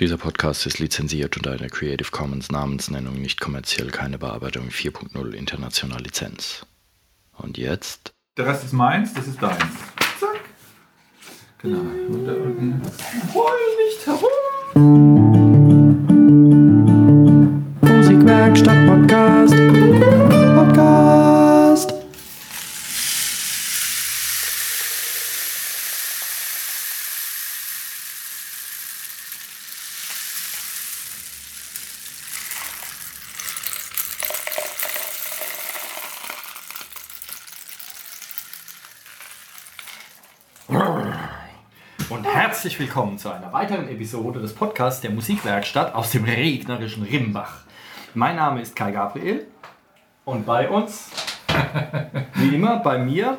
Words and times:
Dieser 0.00 0.16
Podcast 0.16 0.64
ist 0.64 0.78
lizenziert 0.78 1.36
unter 1.36 1.50
einer 1.52 1.68
Creative 1.68 2.10
Commons 2.10 2.50
Namensnennung 2.50 3.20
nicht 3.20 3.38
kommerziell 3.38 3.90
keine 3.90 4.16
Bearbeitung 4.16 4.70
4.0 4.70 5.32
international 5.32 6.00
Lizenz. 6.00 6.64
Und 7.36 7.58
jetzt? 7.58 8.14
Der 8.38 8.46
Rest 8.46 8.64
ist 8.64 8.72
meins, 8.72 9.12
das 9.12 9.28
ist 9.28 9.42
deins. 9.42 9.58
Zack. 10.18 10.40
Genau. 11.58 11.80
Und 11.80 12.24
da 12.24 12.32
unten. 12.32 12.80
Roll 13.34 13.58
nicht 13.84 14.06
herum. 14.06 15.39
Willkommen 42.80 43.18
zu 43.18 43.30
einer 43.30 43.52
weiteren 43.52 43.90
Episode 43.90 44.40
des 44.40 44.54
Podcasts 44.54 45.02
der 45.02 45.10
Musikwerkstatt 45.10 45.94
aus 45.94 46.12
dem 46.12 46.24
regnerischen 46.24 47.02
Rimbach. 47.02 47.58
Mein 48.14 48.36
Name 48.36 48.62
ist 48.62 48.74
Kai 48.74 48.90
Gabriel 48.90 49.46
und 50.24 50.46
bei 50.46 50.66
uns, 50.66 51.10
wie 52.36 52.54
immer, 52.54 52.78
bei 52.78 52.96
mir, 52.96 53.36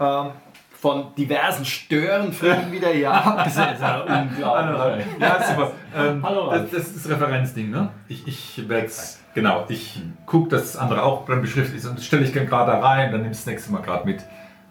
ähm, 0.00 0.30
von 0.72 1.14
diversen 1.14 1.64
Störenfrieden 1.64 2.72
wieder 2.72 2.88
hier. 2.88 3.12
Hallo. 3.80 4.22
Unglaublich. 4.22 5.06
Ja, 5.20 5.40
super. 5.40 5.70
Ähm, 5.96 6.20
Hallo, 6.24 6.50
das, 6.50 6.70
das 6.70 6.88
ist 6.88 6.96
das 6.96 7.12
Referenzding, 7.12 7.70
ne? 7.70 7.90
Ich, 8.08 8.26
ich 8.26 8.68
werde 8.68 8.90
genau, 9.34 9.66
ich 9.68 10.02
gucke, 10.26 10.48
dass 10.48 10.72
das 10.72 10.76
andere 10.76 11.04
auch 11.04 11.26
beschriftet 11.26 11.76
ist 11.76 11.86
und 11.86 12.00
stelle 12.00 12.24
ich 12.24 12.32
dann 12.32 12.46
gerade 12.46 12.72
da 12.72 12.80
rein, 12.80 13.12
dann 13.12 13.22
nimmst 13.22 13.46
du 13.46 13.50
das 13.50 13.54
nächste 13.54 13.70
Mal 13.70 13.82
gerade 13.82 14.04
mit. 14.04 14.24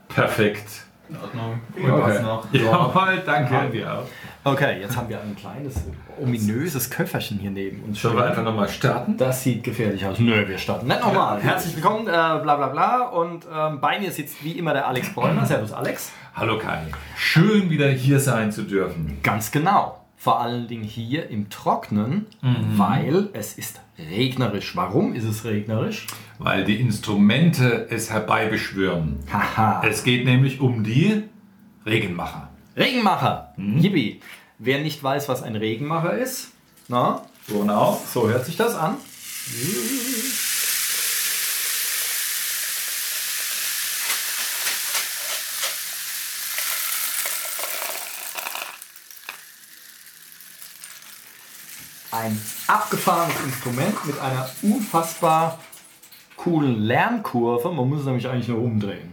Perfekt. 0.09 0.88
In 1.09 1.17
Ordnung. 1.17 1.59
Okay. 1.75 2.01
Was 2.01 2.21
noch? 2.21 2.53
Jawohl, 2.53 3.23
danke. 3.25 3.53
Haben 3.53 3.73
wir 3.73 3.93
auch. 3.93 4.05
Okay, 4.43 4.79
jetzt 4.79 4.95
haben 4.95 5.09
wir 5.09 5.19
ein 5.19 5.35
kleines, 5.35 5.83
ominöses 6.21 6.89
Köfferchen 6.89 7.39
hier 7.39 7.49
neben 7.51 7.83
uns. 7.83 8.01
Sollen 8.01 8.15
wir 8.15 8.25
einfach 8.25 8.43
nochmal 8.43 8.69
starten? 8.69 9.17
Das 9.17 9.43
sieht 9.43 9.63
gefährlich 9.63 10.05
aus. 10.05 10.19
Nö, 10.19 10.47
wir 10.47 10.57
starten 10.57 10.87
nicht 10.87 11.01
nochmal. 11.01 11.41
Herzlich 11.41 11.75
willkommen, 11.75 12.07
äh, 12.07 12.11
bla 12.11 12.55
bla 12.55 12.67
bla. 12.67 13.01
Und 13.07 13.47
ähm, 13.51 13.81
bei 13.81 13.99
mir 13.99 14.11
sitzt 14.11 14.43
wie 14.43 14.51
immer 14.51 14.73
der 14.73 14.87
Alex 14.87 15.13
Bräuner. 15.13 15.45
Servus, 15.45 15.73
Alex. 15.73 16.11
Hallo 16.35 16.57
Kai. 16.59 16.83
Schön 17.17 17.69
wieder 17.69 17.89
hier 17.89 18.19
sein 18.19 18.51
zu 18.51 18.63
dürfen. 18.63 19.17
Ganz 19.23 19.51
genau. 19.51 19.99
Vor 20.21 20.41
allen 20.41 20.67
Dingen 20.67 20.83
hier 20.83 21.29
im 21.29 21.49
Trocknen, 21.49 22.25
weil 22.75 23.29
es 23.31 23.53
ist 23.57 23.79
regnerisch. 23.97 24.75
Warum 24.75 25.13
ist 25.13 25.23
es 25.23 25.45
regnerisch? 25.45 26.07
Weil 26.39 26.65
die 26.65 26.75
Instrumente 26.81 27.87
es 27.89 28.09
herbeibeschwören. 28.11 29.19
Haha. 29.31 29.81
Es 29.87 30.03
geht 30.03 30.25
nämlich 30.25 30.59
um 30.59 30.83
die 30.83 31.23
Regenmacher. 31.85 32.49
Regenmacher. 32.75 33.53
Yippie. 33.57 34.19
Wer 34.57 34.79
nicht 34.81 35.01
weiß, 35.01 35.29
was 35.29 35.41
ein 35.41 35.55
Regenmacher 35.55 36.17
ist, 36.17 36.49
na, 36.89 37.21
Genau. 37.47 37.99
so 38.05 38.27
hört 38.27 38.45
sich 38.45 38.57
das 38.57 38.75
an. 38.75 38.97
Ein 52.21 52.37
abgefahrenes 52.67 53.35
Instrument 53.45 54.05
mit 54.05 54.19
einer 54.19 54.49
unfassbar 54.61 55.57
coolen 56.35 56.81
Lernkurve. 56.81 57.71
Man 57.71 57.87
muss 57.87 58.01
es 58.01 58.05
nämlich 58.07 58.27
eigentlich 58.27 58.49
nur 58.49 58.61
umdrehen. 58.61 59.11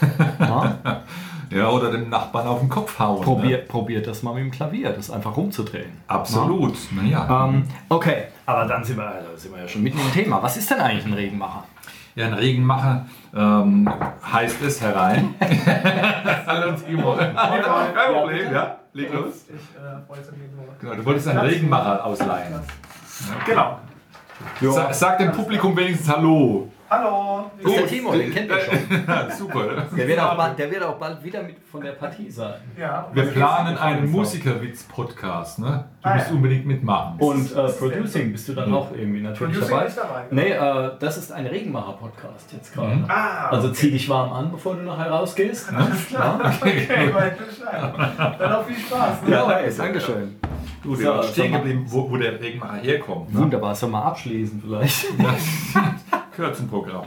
Ja? 0.38 1.02
Ja, 1.50 1.70
oder 1.70 1.92
dem 1.92 2.10
Nachbarn 2.10 2.46
auf 2.48 2.58
den 2.58 2.68
Kopf 2.68 2.98
hauen. 2.98 3.20
Ne? 3.42 3.58
Probiert, 3.68 4.06
das 4.06 4.22
mal 4.22 4.34
mit 4.34 4.42
dem 4.42 4.50
Klavier, 4.50 4.90
das 4.90 5.10
einfach 5.10 5.36
rumzudrehen. 5.36 5.92
Absolut. 6.08 6.76
Naja. 6.90 7.46
Ähm, 7.46 7.64
okay, 7.88 8.24
aber 8.44 8.64
dann 8.64 8.84
sind 8.84 8.96
wir, 8.96 9.04
da 9.04 9.36
sind 9.36 9.54
wir 9.54 9.62
ja 9.62 9.68
schon 9.68 9.82
mitten 9.82 10.00
im 10.00 10.12
Thema. 10.12 10.42
Was 10.42 10.56
ist 10.56 10.70
denn 10.70 10.80
eigentlich 10.80 11.06
ein 11.06 11.12
Regenmacher? 11.12 11.64
Ja, 12.16 12.26
ein 12.26 12.34
Regenmacher 12.34 13.06
ähm, 13.34 13.88
heißt 14.32 14.60
es 14.62 14.80
herein. 14.80 15.34
Hallo 16.46 16.72
Timo. 16.72 17.14
Kein 17.16 18.14
Problem, 18.14 18.52
ja. 18.52 18.78
Leg 18.96 19.12
los. 19.12 19.44
Ich 19.48 19.54
äh, 19.54 20.08
wollte 20.08 20.32
mir 20.32 20.48
nur. 20.48 20.74
Genau, 20.80 20.94
du 20.94 21.04
wolltest 21.04 21.28
einen 21.28 21.40
Regenmacher 21.40 22.02
ausleihen. 22.02 22.60
Genau. 23.44 23.80
Sa 24.60 24.92
sag 24.92 25.18
dem 25.18 25.32
Publikum 25.32 25.76
wenigstens 25.76 26.08
Hallo. 26.08 26.72
Hallo. 26.88 27.50
Das 27.60 27.72
ist 27.72 27.80
der 27.80 27.86
Timo, 27.88 28.12
den 28.12 28.32
kennt 28.32 28.48
ihr 28.48 28.60
schon. 28.60 28.78
Ja, 29.08 29.28
super. 29.30 29.64
Der 29.96 30.06
wird, 30.06 30.20
auch 30.20 30.36
bald, 30.36 30.56
der 30.56 30.70
wird 30.70 30.82
auch 30.84 30.94
bald 30.98 31.22
wieder 31.24 31.42
mit 31.42 31.56
von 31.70 31.80
der 31.80 31.92
Partie 31.92 32.30
sein. 32.30 32.54
Ja, 32.78 33.08
Wir 33.12 33.24
planen 33.24 33.76
einen 33.76 34.08
Musikerwitz-Podcast. 34.10 35.58
Ne? 35.58 35.84
Du 36.02 36.08
Ah, 36.08 36.14
musst 36.14 36.28
ja. 36.28 36.34
unbedingt 36.34 36.64
mitmachen. 36.66 37.18
Und 37.18 37.50
äh, 37.56 37.68
Producing 37.72 38.30
bist 38.30 38.48
du 38.48 38.52
dann 38.54 38.72
auch 38.72 38.92
irgendwie 38.92 39.20
natürlich 39.20 39.54
Producing 39.58 39.76
dabei. 39.76 39.86
ist 39.86 39.98
dabei. 39.98 40.22
Nee, 40.30 40.50
äh, 40.52 40.90
das 41.00 41.16
ist 41.16 41.32
ein 41.32 41.46
Regenmacher-Podcast 41.46 42.52
jetzt 42.52 42.72
gerade. 42.72 43.04
Ah, 43.08 43.48
Also 43.48 43.70
zieh 43.72 43.90
dich 43.90 44.08
warm 44.08 44.32
an, 44.32 44.52
bevor 44.52 44.76
du 44.76 44.82
nachher 44.82 45.10
rausgehst. 45.10 45.72
alles 45.74 46.06
klar. 46.06 46.38
Okay, 46.60 47.12
weiß 47.12 47.32
Bescheid. 47.36 48.38
Dann 48.38 48.52
auch 48.52 48.64
viel 48.64 48.76
Spaß. 48.78 49.22
Ne? 49.22 49.30
Ja, 49.32 49.48
hey, 49.50 49.72
Dankeschön. 49.76 50.36
du, 50.84 51.04
waren 51.04 51.22
stehen 51.24 51.50
mal. 51.50 51.58
geblieben, 51.58 51.84
wo, 51.88 52.08
wo 52.08 52.16
der 52.16 52.40
Regenmacher 52.40 52.76
herkommt. 52.76 53.34
Ne? 53.34 53.40
Wunderbar, 53.40 53.74
sollen 53.74 53.90
wir 53.92 54.04
abschließen 54.04 54.62
vielleicht? 54.64 55.06
Gehört 56.36 56.56
zum 56.56 56.68
Programm. 56.68 57.06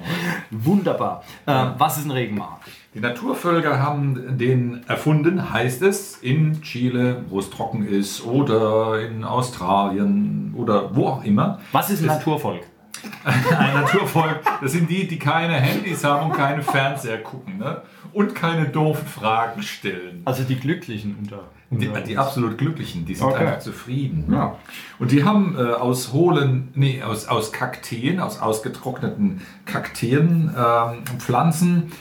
Wunderbar. 0.50 1.24
Ähm, 1.46 1.74
was 1.78 2.00
ist 2.00 2.06
ein 2.06 2.12
Regenmacher? 2.12 2.60
Die 2.96 3.00
Naturvölker 3.00 3.80
haben 3.80 4.40
den 4.40 4.84
erfunden, 4.88 5.52
heißt 5.54 5.84
es, 5.84 6.18
in 6.18 6.62
Chile, 6.64 7.24
wo 7.30 7.38
es 7.38 7.52
trocken 7.52 7.88
ist, 7.88 8.26
oder 8.26 9.00
in 9.00 9.24
Australien 9.24 10.56
oder 10.58 10.96
wo 10.96 11.08
auch 11.08 11.24
immer. 11.24 11.60
Was 11.72 11.92
ist 11.92 12.02
ein 12.02 12.08
Naturvolk? 12.08 12.64
Ein 13.24 13.74
Naturvolk, 13.76 14.42
das 14.62 14.74
sind 14.74 14.90
die, 14.90 15.08
die 15.08 15.18
keine 15.18 15.54
Handys 15.54 16.04
haben 16.04 16.32
und 16.32 16.36
keine 16.36 16.62
Fernseher 16.62 17.20
gucken 17.20 17.58
ne? 17.58 17.82
Und 18.14 18.36
keine 18.36 18.68
doofen 18.70 19.08
Fragen 19.08 19.62
stellen. 19.62 20.22
Also 20.26 20.44
die 20.44 20.56
Glücklichen 20.56 21.16
unter. 21.20 21.44
Die, 21.72 21.88
die 22.08 22.18
absolut 22.18 22.58
Glücklichen, 22.58 23.06
die 23.06 23.14
sind 23.14 23.28
Okay. 23.28 23.46
einfach 23.46 23.60
zufrieden. 23.60 24.26
Ja. 24.32 24.56
Und 24.98 25.12
die 25.12 25.24
haben 25.24 25.56
äh, 25.56 25.62
aus 25.62 26.12
hohlen, 26.14 26.70
nee, 26.74 27.04
aus, 27.04 27.28
aus 27.28 27.52
Kakteen, 27.52 28.20
aus 28.20 28.40
ausgetrockneten 28.40 29.42
Kakteen, 29.66 30.50
ähm, 30.58 31.04
Pflanzen, 31.20 31.92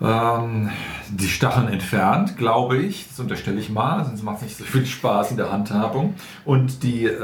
ähm, 0.00 0.70
die 1.10 1.26
Stacheln 1.26 1.66
entfernt, 1.66 2.36
glaube 2.36 2.76
ich. 2.76 3.08
Das 3.08 3.18
unterstelle 3.18 3.58
ich 3.58 3.68
mal, 3.68 4.04
sonst 4.04 4.22
macht 4.22 4.36
es 4.36 4.42
nicht 4.42 4.56
so 4.58 4.64
viel 4.64 4.86
Spaß 4.86 5.32
in 5.32 5.38
der 5.38 5.50
Handhabung. 5.50 6.14
Und 6.44 6.84
die 6.84 7.06
äh, 7.06 7.18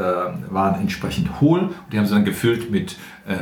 waren 0.51 0.81
entsprechend 0.81 1.41
hohl 1.41 1.61
und 1.61 1.93
die 1.93 1.99
haben 1.99 2.07
sie 2.07 2.15
dann 2.15 2.25
gefüllt 2.25 2.73
mit 2.73 2.97
äh, 3.29 3.37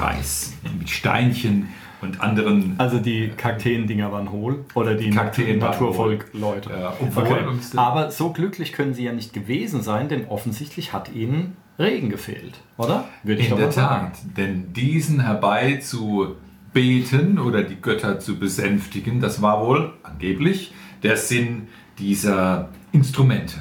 Reis, 0.00 0.52
mit 0.78 0.90
Steinchen 0.90 1.68
und 2.04 2.20
anderen. 2.20 2.74
Also 2.78 2.98
die 2.98 3.28
Kakteen-Dinger 3.28 4.12
waren 4.12 4.30
hohl 4.30 4.64
oder 4.74 4.94
die 4.94 5.10
Kakteen 5.10 5.58
Naturvolk-Leute. 5.58 6.70
Ja, 6.70 6.94
okay. 7.00 7.46
Aber 7.76 8.10
so 8.10 8.30
glücklich 8.32 8.72
können 8.72 8.94
sie 8.94 9.04
ja 9.04 9.12
nicht 9.12 9.32
gewesen 9.32 9.82
sein, 9.82 10.08
denn 10.08 10.26
offensichtlich 10.28 10.92
hat 10.92 11.12
ihnen 11.12 11.56
Regen 11.78 12.08
gefehlt, 12.08 12.60
oder? 12.76 13.04
Würde 13.24 13.42
In 13.42 13.50
doch 13.50 13.58
der. 13.58 13.70
Tat, 13.70 14.12
denn 14.36 14.72
diesen 14.72 15.20
herbei 15.20 15.76
zu 15.76 16.36
beten 16.72 17.38
oder 17.38 17.62
die 17.62 17.80
Götter 17.80 18.20
zu 18.20 18.38
besänftigen, 18.38 19.20
das 19.20 19.42
war 19.42 19.66
wohl 19.66 19.92
angeblich 20.02 20.72
der 21.02 21.16
Sinn 21.16 21.68
dieser 21.98 22.68
Instrumente. 22.92 23.56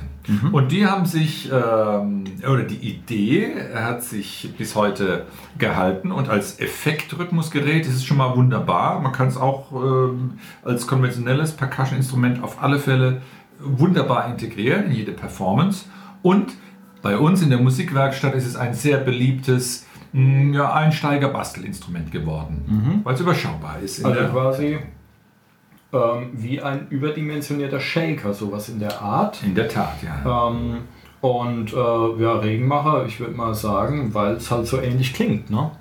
Und 0.52 0.72
die 0.72 0.86
haben 0.86 1.06
sich, 1.06 1.52
ähm, 1.52 2.24
oder 2.50 2.64
die 2.64 2.76
Idee 2.76 3.56
hat 3.76 4.04
sich 4.04 4.54
bis 4.58 4.76
heute 4.76 5.26
gehalten 5.58 6.12
und 6.12 6.30
als 6.30 6.60
Effektrhythmusgerät 6.60 7.86
ist 7.86 7.96
es 7.96 8.06
schon 8.06 8.18
mal 8.18 8.36
wunderbar. 8.36 9.02
Man 9.02 9.12
kann 9.12 9.28
es 9.28 9.38
auch 9.38 9.72
ähm, 9.74 10.40
als 10.64 10.88
konventionelles 10.88 11.52
Percussion-Instrument 11.52 12.42
auf 12.44 12.62
alle 12.64 12.80
Fälle 12.80 13.22
wunderbar 13.60 14.28
integrieren 14.30 14.86
in 14.86 14.92
jede 14.94 15.12
Performance. 15.12 15.86
Und 16.22 16.54
bei 17.02 17.18
uns 17.18 17.42
in 17.42 17.50
der 17.50 17.60
Musikwerkstatt 17.60 18.34
ist 18.34 18.46
es 18.46 18.56
ein 18.56 18.74
sehr 18.74 18.98
beliebtes 18.98 19.86
mh, 20.14 20.56
ja, 20.56 20.74
Einsteiger-Bastelinstrument 20.74 22.12
geworden, 22.12 23.02
weil 23.04 23.14
es 23.16 23.20
überschaubar 23.20 23.80
ist. 23.84 24.04
Also 24.06 24.22
quasi 24.32 24.78
ähm, 25.94 26.30
wie 26.34 26.62
ein 26.62 26.88
überdimensionierter 26.90 27.80
Shaker, 27.80 28.34
sowas 28.34 28.70
in 28.70 28.80
der 28.80 29.02
Art. 29.02 29.42
in 29.44 29.56
der 29.56 29.70
Tat, 29.70 29.96
ja. 30.04 30.50
Ähm, 30.50 30.80
und 31.22 31.72
äh, 31.72 31.76
ja, 32.22 32.34
Regenmacher, 32.40 33.06
ich 33.06 33.20
würde 33.20 33.34
mal 33.36 33.54
sagen, 33.54 34.14
weil 34.14 34.34
es 34.34 34.52
halt 34.52 34.68
so 34.68 34.82
ähnlich 34.82 35.14
klingt, 35.14 35.50
ne? 35.50 35.72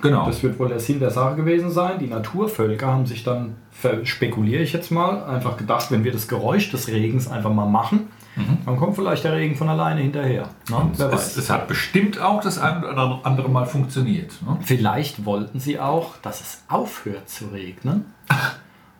Genau. 0.00 0.24
Das 0.24 0.42
wird 0.42 0.58
wohl 0.58 0.68
der 0.68 0.80
Sinn 0.80 0.98
der 0.98 1.10
Sache 1.10 1.36
gewesen 1.36 1.70
sein. 1.70 1.98
Die 1.98 2.06
Naturvölker 2.06 2.86
haben 2.86 3.04
sich 3.04 3.22
dann, 3.22 3.56
spekuliere 4.04 4.62
ich 4.62 4.72
jetzt 4.72 4.90
mal, 4.90 5.24
einfach 5.24 5.58
gedacht, 5.58 5.90
wenn 5.90 6.04
wir 6.04 6.12
das 6.12 6.26
Geräusch 6.26 6.70
des 6.70 6.88
Regens 6.88 7.28
einfach 7.30 7.52
mal 7.52 7.66
machen, 7.66 8.08
dann 8.64 8.78
kommt 8.78 8.96
vielleicht 8.96 9.24
der 9.24 9.34
Regen 9.34 9.54
von 9.54 9.68
alleine 9.68 10.00
hinterher. 10.00 10.48
Ne? 10.70 10.90
Wer 10.96 11.06
Es, 11.08 11.12
weiß. 11.12 11.36
es 11.36 11.50
hat 11.50 11.68
bestimmt 11.68 12.18
auch 12.18 12.40
das 12.40 12.58
ein 12.58 12.82
oder 12.82 13.20
andere 13.24 13.50
Mal 13.50 13.66
funktioniert. 13.66 14.32
Ne? 14.40 14.56
Vielleicht 14.62 15.26
wollten 15.26 15.60
sie 15.60 15.78
auch, 15.78 16.16
dass 16.22 16.40
es 16.40 16.62
aufhört 16.68 17.28
zu 17.28 17.48
regnen. 17.48 18.06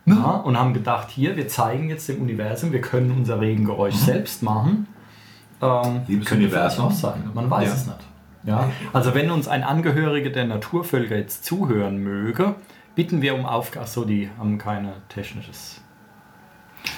Ja, 0.04 0.14
und 0.44 0.58
haben 0.58 0.74
gedacht, 0.74 1.10
hier, 1.10 1.36
wir 1.36 1.46
zeigen 1.48 1.88
jetzt 1.88 2.08
dem 2.08 2.20
Universum, 2.20 2.72
wir 2.72 2.80
können 2.80 3.12
unser 3.12 3.40
Regengeräusch 3.40 3.94
selbst 3.94 4.42
machen. 4.42 4.88
Ähm, 5.60 6.00
Liebes 6.08 6.26
könnte 6.26 6.44
Universum. 6.44 6.86
auch 6.86 6.90
sein. 6.90 7.30
Man 7.34 7.48
weiß 7.48 7.68
Ja. 7.68 7.74
es 7.74 7.86
nicht. 7.86 7.98
Ja? 8.44 8.68
Also 8.92 9.14
wenn 9.14 9.30
uns 9.30 9.46
ein 9.46 9.62
Angehöriger 9.62 10.30
der 10.30 10.46
Naturvölker 10.46 11.16
jetzt 11.16 11.44
zuhören 11.44 11.98
möge, 11.98 12.56
bitten 12.96 13.22
wir 13.22 13.34
um 13.36 13.46
Aufgabe. 13.46 13.84
Achso, 13.84 14.04
die 14.04 14.28
haben 14.38 14.58
keine 14.58 14.94
technisches. 15.08 15.80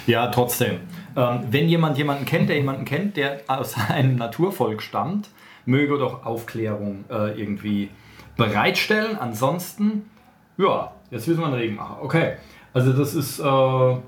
Ja, 0.06 0.28
trotzdem. 0.28 0.78
Ähm, 1.14 1.40
wenn 1.50 1.68
jemand 1.68 1.98
jemanden 1.98 2.24
kennt, 2.24 2.48
der 2.48 2.56
jemanden 2.56 2.86
kennt, 2.86 3.18
der 3.18 3.40
aus 3.48 3.74
einem 3.90 4.16
Naturvolk 4.16 4.80
stammt, 4.80 5.28
möge 5.66 5.98
doch 5.98 6.24
Aufklärung 6.24 7.04
äh, 7.10 7.38
irgendwie 7.38 7.90
bereitstellen. 8.38 9.18
Ansonsten, 9.18 10.08
ja, 10.56 10.92
jetzt 11.10 11.28
wissen 11.28 11.40
wir 11.40 11.46
einen 11.46 11.54
Regenmacher. 11.54 11.98
Okay, 12.02 12.34
also 12.74 12.92
das 12.92 13.14
ist 13.14 13.38
äh, 13.40 13.44
ja, 13.44 14.00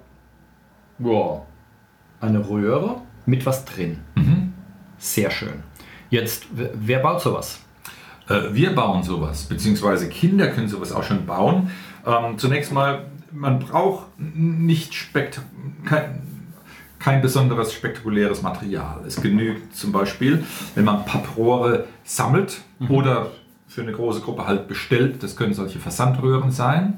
eine 2.21 2.49
Röhre 2.49 3.01
mit 3.25 3.47
was 3.47 3.65
drin. 3.65 3.99
Sehr 4.99 5.31
schön. 5.31 5.63
Jetzt, 6.11 6.47
wer- 6.53 6.99
baut 7.01 7.21
sowas? 7.21 7.61
Äh, 8.29 8.53
Wir 8.53 8.75
bauen 8.75 9.03
sowas, 9.03 9.45
beziehungsweise 9.45 10.09
Kinder 10.09 10.49
können 10.49 10.69
sowas 10.69 10.93
auch 10.93 11.03
schon 11.03 11.27
bauen. 11.27 11.71
Ähm, 12.07 12.39
zunächst 12.39 12.73
mal, 12.73 13.07
man 13.33 13.59
braucht 13.59 14.07
nicht 14.19 14.95
spekt 14.95 15.41
kein, 15.85 16.23
kein 16.99 17.21
besonderes 17.23 17.73
spektakuläres 17.73 18.43
Material. 18.43 19.01
Es 19.07 19.21
genügt 19.21 19.77
zum 19.77 19.93
Beispiel, 19.93 20.45
wenn 20.75 20.85
man 20.85 21.05
Papprohre 21.05 21.87
sammelt 22.05 22.61
oder 22.89 23.29
für 23.69 23.83
eine 23.83 23.93
große 23.93 24.21
Gruppe 24.21 24.47
halt 24.47 24.69
bestellt. 24.69 25.23
Das 25.23 25.37
können 25.37 25.53
solche 25.53 25.79
Versandröhren 25.81 26.51
sein. 26.51 26.95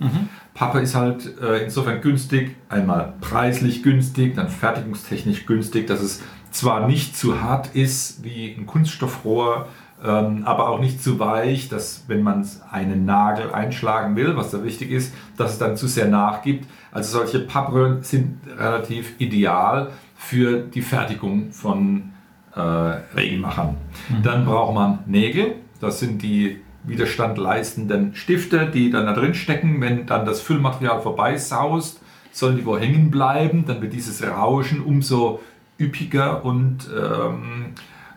Pappe 0.58 0.80
ist 0.80 0.96
halt 0.96 1.40
äh, 1.40 1.62
insofern 1.62 2.00
günstig, 2.00 2.56
einmal 2.68 3.12
preislich 3.20 3.84
günstig, 3.84 4.34
dann 4.34 4.48
fertigungstechnisch 4.48 5.46
günstig, 5.46 5.86
dass 5.86 6.00
es 6.00 6.20
zwar 6.50 6.88
nicht 6.88 7.16
zu 7.16 7.40
hart 7.40 7.76
ist 7.76 8.24
wie 8.24 8.56
ein 8.58 8.66
Kunststoffrohr, 8.66 9.68
ähm, 10.04 10.42
aber 10.44 10.68
auch 10.68 10.80
nicht 10.80 11.00
zu 11.00 11.20
weich, 11.20 11.68
dass 11.68 12.04
wenn 12.08 12.22
man 12.22 12.44
einen 12.72 13.04
Nagel 13.04 13.52
einschlagen 13.52 14.16
will, 14.16 14.36
was 14.36 14.50
da 14.50 14.64
wichtig 14.64 14.90
ist, 14.90 15.14
dass 15.36 15.52
es 15.52 15.58
dann 15.58 15.76
zu 15.76 15.86
sehr 15.86 16.08
nachgibt. 16.08 16.66
Also 16.90 17.18
solche 17.18 17.38
Pappröhren 17.38 18.02
sind 18.02 18.40
relativ 18.58 19.14
ideal 19.20 19.92
für 20.16 20.58
die 20.58 20.82
Fertigung 20.82 21.52
von 21.52 22.10
äh, 22.56 22.60
Regenmachern. 22.60 23.76
Dann 24.24 24.44
braucht 24.44 24.74
man 24.74 24.98
Nägel, 25.06 25.54
das 25.80 26.00
sind 26.00 26.20
die 26.20 26.58
widerstandleistenden 26.88 28.14
Stifte, 28.14 28.66
die 28.66 28.90
dann 28.90 29.06
da 29.06 29.12
drin 29.12 29.34
stecken. 29.34 29.80
Wenn 29.80 30.06
dann 30.06 30.26
das 30.26 30.40
Füllmaterial 30.40 31.00
vorbeisaust, 31.00 32.00
sollen 32.32 32.56
die 32.56 32.66
wo 32.66 32.78
hängen 32.78 33.10
bleiben, 33.10 33.64
dann 33.66 33.82
wird 33.82 33.92
dieses 33.92 34.26
Rauschen 34.26 34.82
umso 34.82 35.40
üppiger 35.78 36.44
und 36.44 36.88
ähm, 36.94 37.74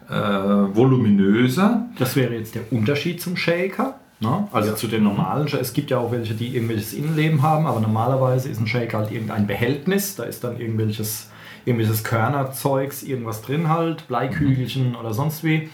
äh, 0.10 0.14
voluminöser. 0.14 1.88
Das 1.98 2.16
wäre 2.16 2.36
jetzt 2.36 2.56
der 2.56 2.72
Unterschied 2.72 3.22
zum 3.22 3.38
Shaker. 3.38 3.96
Ne? 4.20 4.48
Also 4.52 4.74
zu 4.74 4.88
den 4.88 5.04
normalen. 5.04 5.48
Es 5.48 5.74
gibt 5.74 5.90
ja 5.90 5.98
auch 5.98 6.12
welche, 6.12 6.36
die 6.36 6.56
irgendwelches 6.56 6.94
Innenleben 6.94 7.42
haben, 7.42 7.66
aber 7.66 7.80
normalerweise 7.80 8.50
ist 8.50 8.60
ein 8.60 8.68
Shaker 8.68 9.00
halt 9.00 9.12
irgendein 9.12 9.48
Behältnis. 9.48 10.16
Da 10.16 10.24
ist 10.24 10.44
dann 10.44 10.60
irgendwelches, 10.60 11.32
irgendwelches 11.66 12.04
Körnerzeugs, 12.04 13.02
irgendwas 13.02 13.42
drin 13.42 13.70
halt, 13.70 14.08
Bleikügelchen 14.08 14.96
oder 14.96 15.14
sonst 15.14 15.44
wie. 15.44 15.70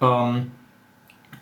Ähm, 0.00 0.52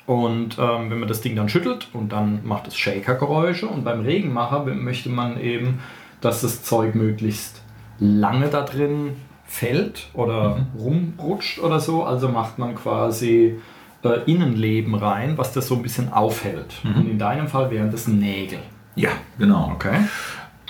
und 0.07 0.57
ähm, 0.59 0.91
wenn 0.91 1.01
man 1.01 1.09
das 1.09 1.21
Ding 1.21 1.35
dann 1.35 1.49
schüttelt 1.49 1.89
und 1.93 2.13
dann 2.13 2.41
macht 2.45 2.69
es 2.69 2.77
Shaker-Geräusche 2.77 3.67
und 3.67 3.85
beim 3.85 4.01
Regenmacher 4.01 4.65
möchte 4.65 5.09
man 5.09 5.41
eben, 5.41 5.81
dass 6.21 6.43
das 6.43 6.63
Zeug 6.63 6.95
möglichst 6.95 7.63
lange 7.99 8.49
da 8.49 8.63
drin 8.63 9.17
fällt 9.45 10.09
oder 10.15 10.67
rumrutscht 10.79 11.59
oder 11.59 11.81
so. 11.81 12.05
Also 12.05 12.29
macht 12.29 12.59
man 12.59 12.75
quasi 12.77 13.59
äh, 14.03 14.31
Innenleben 14.31 14.95
rein, 14.95 15.37
was 15.39 15.53
das 15.53 15.67
so 15.67 15.77
ein 15.77 15.83
bisschen 15.83 16.13
aufhält. 16.13 16.81
Und 16.85 17.11
in 17.11 17.19
deinem 17.19 17.49
Fall 17.49 17.71
wären 17.71 17.91
das 17.91 18.07
Nägel. 18.07 18.61
Ja, 18.95 19.11
genau. 19.39 19.73
Okay. 19.75 19.97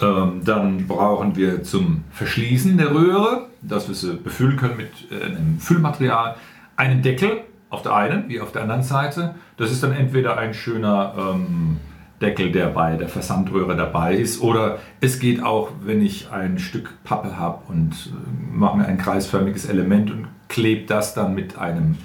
Ähm, 0.00 0.42
dann 0.44 0.86
brauchen 0.86 1.36
wir 1.36 1.62
zum 1.62 2.04
Verschließen 2.10 2.76
der 2.76 2.94
Röhre, 2.94 3.46
dass 3.62 3.88
wir 3.88 3.94
sie 3.94 4.14
befüllen 4.14 4.56
können 4.56 4.76
mit 4.76 4.90
äh, 5.10 5.24
einem 5.24 5.58
Füllmaterial, 5.58 6.36
einen 6.76 7.02
Deckel 7.02 7.44
auf 7.70 7.82
der 7.82 7.94
einen 7.94 8.28
wie 8.28 8.40
auf 8.40 8.52
der 8.52 8.62
anderen 8.62 8.82
Seite. 8.82 9.34
Das 9.56 9.70
ist 9.70 9.82
dann 9.82 9.92
entweder 9.92 10.38
ein 10.38 10.54
schöner 10.54 11.14
ähm, 11.18 11.78
Deckel, 12.20 12.50
der 12.52 12.68
bei 12.68 12.96
der 12.96 13.08
Versandröhre 13.08 13.76
dabei 13.76 14.14
ist, 14.14 14.40
oder 14.40 14.78
es 15.00 15.18
geht 15.18 15.42
auch, 15.42 15.70
wenn 15.82 16.00
ich 16.00 16.30
ein 16.30 16.58
Stück 16.58 16.94
Pappe 17.04 17.38
habe 17.38 17.60
und 17.68 17.92
äh, 17.92 18.56
mache 18.56 18.78
mir 18.78 18.86
ein 18.86 18.98
kreisförmiges 18.98 19.66
Element 19.66 20.10
und 20.10 20.26
klebe 20.48 20.86
das 20.86 21.14
dann 21.14 21.34
mit 21.34 21.58
einem 21.58 21.96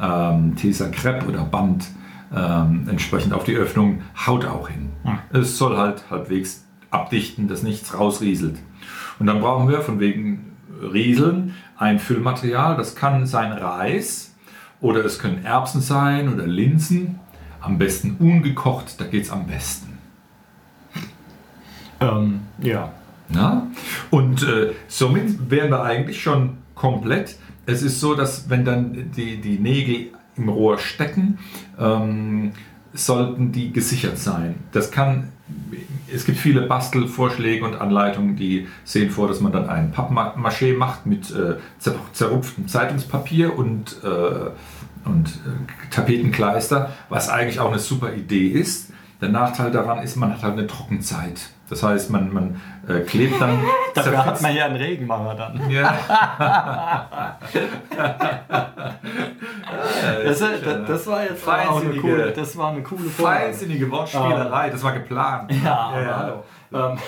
ähm, 0.00 0.56
Tesa 0.56 0.88
Crepe 0.88 1.26
oder 1.26 1.42
Band 1.42 1.88
ähm, 2.34 2.86
entsprechend 2.88 3.32
auf 3.32 3.44
die 3.44 3.56
Öffnung, 3.56 4.02
haut 4.26 4.44
auch 4.46 4.68
hin. 4.68 4.90
Es 5.32 5.58
soll 5.58 5.76
halt 5.76 6.04
halbwegs 6.10 6.64
abdichten, 6.90 7.48
dass 7.48 7.62
nichts 7.62 7.98
rausrieselt. 7.98 8.58
Und 9.18 9.26
dann 9.26 9.40
brauchen 9.40 9.68
wir 9.68 9.80
von 9.80 10.00
wegen 10.00 10.56
Rieseln 10.80 11.54
ein 11.76 11.98
Füllmaterial. 11.98 12.76
Das 12.76 12.94
kann 12.94 13.26
sein 13.26 13.52
Reis 13.52 14.27
oder 14.80 15.04
es 15.04 15.18
können 15.18 15.44
Erbsen 15.44 15.80
sein 15.80 16.32
oder 16.32 16.46
Linsen. 16.46 17.20
Am 17.60 17.78
besten 17.78 18.16
ungekocht, 18.18 19.00
da 19.00 19.04
geht 19.04 19.24
es 19.24 19.30
am 19.30 19.46
besten. 19.46 19.98
Ähm, 22.00 22.40
ja. 22.62 22.92
Ja? 23.34 23.66
Und 24.10 24.42
äh, 24.42 24.72
somit 24.86 25.50
wären 25.50 25.70
wir 25.70 25.82
eigentlich 25.82 26.22
schon 26.22 26.58
komplett. 26.74 27.36
Es 27.66 27.82
ist 27.82 28.00
so, 28.00 28.14
dass 28.14 28.48
wenn 28.48 28.64
dann 28.64 29.10
die, 29.16 29.40
die 29.40 29.58
Nägel 29.58 30.12
im 30.36 30.48
Rohr 30.48 30.78
stecken, 30.78 31.38
ähm, 31.78 32.52
sollten 32.94 33.52
die 33.52 33.72
gesichert 33.72 34.18
sein. 34.18 34.54
Das 34.72 34.90
kann, 34.90 35.32
es 36.12 36.24
gibt 36.24 36.38
viele 36.38 36.62
Bastelvorschläge 36.62 37.64
und 37.64 37.80
Anleitungen, 37.80 38.36
die 38.36 38.66
sehen 38.84 39.10
vor, 39.10 39.28
dass 39.28 39.40
man 39.40 39.52
dann 39.52 39.68
ein 39.68 39.92
Pappmaché 39.92 40.76
macht 40.76 41.06
mit 41.06 41.30
äh, 41.30 41.56
zer 41.78 41.94
zerrupftem 42.12 42.68
Zeitungspapier 42.68 43.56
und, 43.56 43.96
äh, 44.02 45.08
und 45.08 45.28
äh, 45.28 45.90
Tapetenkleister, 45.90 46.92
was 47.08 47.28
eigentlich 47.28 47.60
auch 47.60 47.70
eine 47.70 47.78
super 47.78 48.14
Idee 48.14 48.48
ist. 48.48 48.92
Der 49.20 49.28
Nachteil 49.28 49.70
daran 49.70 50.02
ist, 50.02 50.16
man 50.16 50.32
hat 50.32 50.42
halt 50.42 50.54
eine 50.54 50.66
Trockenzeit. 50.66 51.50
Das 51.68 51.82
heißt, 51.82 52.10
man, 52.10 52.32
man 52.32 52.60
äh, 52.88 53.00
klebt 53.00 53.40
dann. 53.40 53.62
Dafür 53.94 54.24
hat 54.24 54.40
man 54.40 54.54
ja 54.54 54.64
einen 54.66 54.76
Regenmacher 54.76 55.34
dann. 55.34 55.70
ja, 55.70 55.94
Das, 60.24 60.38
das, 60.38 60.60
das 60.86 61.06
war 61.06 61.22
jetzt 61.24 61.46
auch 61.48 61.80
eine 61.82 61.96
coole, 61.96 62.32
das 62.32 62.56
war 62.56 62.70
eine 62.72 62.82
coole 62.82 63.08
Vorlage. 63.08 63.44
feinsinnige 63.46 63.90
Wortspielerei, 63.90 64.70
das 64.70 64.82
war 64.82 64.92
geplant. 64.92 65.52
Ja, 65.64 66.00
ja. 66.00 66.16
hallo. 66.16 66.44
Ähm, 66.72 66.98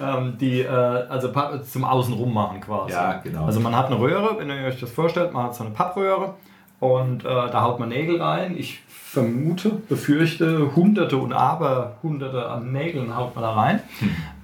ähm, 0.00 0.38
die, 0.38 0.62
äh, 0.62 0.68
also 0.68 1.32
zum 1.62 1.84
Außenrum 1.84 2.32
machen 2.32 2.60
quasi. 2.60 2.92
Ja, 2.92 3.14
genau. 3.22 3.46
Also 3.46 3.60
man 3.60 3.76
hat 3.76 3.86
eine 3.86 3.98
Röhre, 3.98 4.38
wenn 4.38 4.48
ihr 4.48 4.66
euch 4.66 4.80
das 4.80 4.90
vorstellt, 4.90 5.32
man 5.32 5.44
hat 5.46 5.54
so 5.54 5.64
eine 5.64 5.72
Pappröhre 5.72 6.34
und 6.82 7.24
äh, 7.24 7.28
da 7.28 7.62
haut 7.62 7.78
man 7.78 7.90
Nägel 7.90 8.20
rein. 8.20 8.56
Ich 8.58 8.80
vermute, 8.88 9.70
befürchte, 9.88 10.74
hunderte 10.74 11.16
und 11.16 11.32
aber 11.32 11.98
hunderte 12.02 12.48
an 12.48 12.72
Nägeln 12.72 13.16
haut 13.16 13.36
man 13.36 13.44
da 13.44 13.52
rein. 13.52 13.80